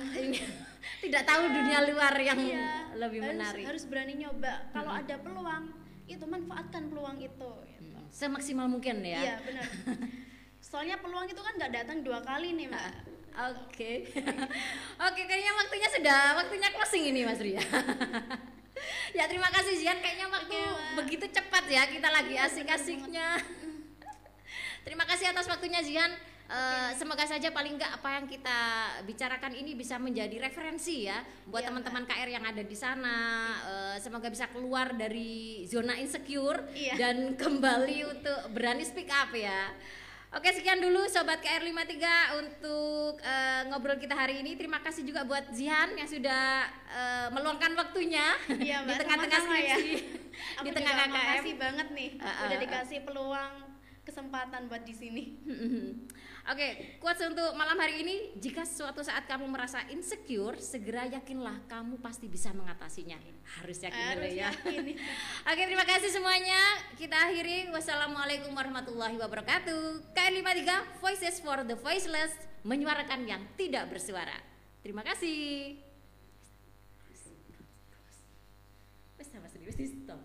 tidak 1.03 1.23
tahu 1.23 1.43
dunia 1.45 1.79
luar 1.85 2.15
yang 2.15 2.39
Iya, 2.39 2.95
lebih 2.97 3.19
harus, 3.19 3.31
menarik. 3.35 3.63
harus 3.67 3.83
berani 3.85 4.13
nyoba. 4.17 4.53
Kalau 4.71 4.91
Mm-mm. 4.91 5.01
ada 5.03 5.15
peluang 5.19 5.63
itu 6.03 6.23
manfaatkan 6.23 6.83
peluang 6.87 7.17
itu 7.19 7.51
gitu. 7.69 7.99
Semaksimal 8.09 8.67
mungkin 8.67 9.03
ya. 9.03 9.19
Iya 9.21 9.35
benar. 9.43 9.67
Soalnya 10.73 10.95
peluang 10.97 11.27
itu 11.27 11.37
kan 11.37 11.53
nggak 11.53 11.71
datang 11.73 11.99
dua 12.01 12.23
kali 12.23 12.55
nih 12.55 12.71
mbak. 12.71 13.11
Oke, 13.33 14.05
oke 15.09 15.21
kayaknya 15.25 15.53
waktunya 15.57 15.89
sudah 15.89 16.19
waktunya 16.37 16.69
closing 16.69 17.03
ini 17.09 17.25
Mas 17.25 17.41
Ria. 17.41 17.65
ya 19.09 19.25
terima 19.25 19.49
kasih 19.49 19.73
Zian, 19.73 19.97
kayaknya 19.97 20.29
waktu 20.29 20.53
Oke, 20.53 20.69
Mbak. 20.69 20.93
begitu 21.01 21.25
cepat 21.31 21.65
ya 21.65 21.83
kita 21.87 22.09
lagi 22.09 22.33
Iya, 22.33 22.45
asik-asiknya. 22.45 23.27
Terima 24.83 25.03
kasih 25.03 25.31
atas 25.31 25.47
waktunya 25.47 25.81
Zian. 25.81 26.11
Eh, 26.43 26.91
semoga 26.99 27.23
saja 27.23 27.49
paling 27.49 27.79
nggak 27.79 27.97
apa 27.97 28.19
yang 28.19 28.27
kita 28.27 28.59
bicarakan 29.07 29.55
ini 29.55 29.73
bisa 29.73 29.95
menjadi 29.95 30.37
referensi 30.37 31.07
ya 31.07 31.23
buat 31.47 31.63
Iya, 31.63 31.71
teman-teman 31.71 32.03
KR 32.03 32.29
yang 32.29 32.45
ada 32.45 32.61
di 32.61 32.75
sana. 32.75 33.17
Eh, 33.63 33.97
semoga 33.97 34.27
bisa 34.27 34.51
keluar 34.51 34.91
dari 34.93 35.63
zona 35.65 35.95
insecure 35.95 36.67
Iya. 36.75 36.99
dan 36.99 37.15
kembali 37.41 37.99
untuk 38.05 38.39
berani 38.51 38.83
speak 38.83 39.09
up 39.09 39.31
ya. 39.33 39.71
Oke 40.33 40.49
sekian 40.49 40.81
dulu 40.81 41.05
Sobat 41.07 41.39
KR53 41.39 42.05
untuk 42.41 43.21
eh, 43.21 43.69
ngobrol 43.69 44.01
kita 44.01 44.17
hari 44.17 44.41
ini 44.41 44.57
Terima 44.57 44.81
kasih 44.81 45.05
juga 45.05 45.21
buat 45.21 45.45
Zihan 45.53 45.93
yang 45.93 46.09
sudah 46.09 46.65
eh, 46.89 47.27
meluangkan 47.29 47.77
waktunya 47.77 48.33
Iya, 48.49 48.81
Di 48.85 48.89
Mbak, 48.89 48.97
tengah-tengah 48.97 49.41
sama-sama 49.45 49.61
ya. 49.61 49.77
skripsi 49.77 49.97
aku 50.57 50.65
Di 50.65 50.69
tengah 50.73 50.93
KKM 50.97 51.11
makasih 51.13 51.53
banget 51.55 51.87
nih 51.93 52.09
Ah, 52.17 52.25
ah, 52.25 52.37
udah 52.49 52.57
ah. 52.57 52.61
dikasih 52.65 52.99
peluang 53.05 53.53
kesempatan 54.03 54.67
buat 54.67 54.83
di 54.83 54.91
sini 54.91 55.23
Oke, 56.51 56.99
quotes 56.99 57.23
untuk 57.23 57.55
malam 57.55 57.79
hari 57.79 58.03
ini 58.03 58.15
Jika 58.35 58.67
suatu 58.67 58.99
saat 58.99 59.23
kamu 59.23 59.47
merasa 59.47 59.79
insecure 59.87 60.59
Segera 60.59 61.07
yakinlah 61.07 61.63
kamu 61.71 62.03
pasti 62.03 62.27
bisa 62.27 62.51
mengatasinya 62.51 63.15
Harus 63.63 63.79
yakin 63.79 63.95
dulu 63.95 64.27
harus 64.27 64.35
ya 64.35 64.51
yakin 64.51 64.83
Oke 65.47 65.61
terima 65.63 65.87
kasih 65.87 66.11
semuanya 66.11 66.59
Kita 66.99 67.15
akhiri 67.15 67.71
Wassalamualaikum 67.71 68.51
warahmatullahi 68.51 69.15
wabarakatuh 69.15 70.11
KN53 70.11 70.99
Voices 70.99 71.39
for 71.39 71.63
the 71.63 71.79
Voiceless 71.79 72.35
Menyuarakan 72.67 73.23
yang 73.23 73.41
tidak 73.55 73.87
bersuara 73.87 74.35
Terima 74.83 75.07
kasih 75.07 75.79
Wes 79.15 79.27
sama 79.31 79.47
serius 79.47 79.79
di 79.79 79.87
stop 79.87 80.19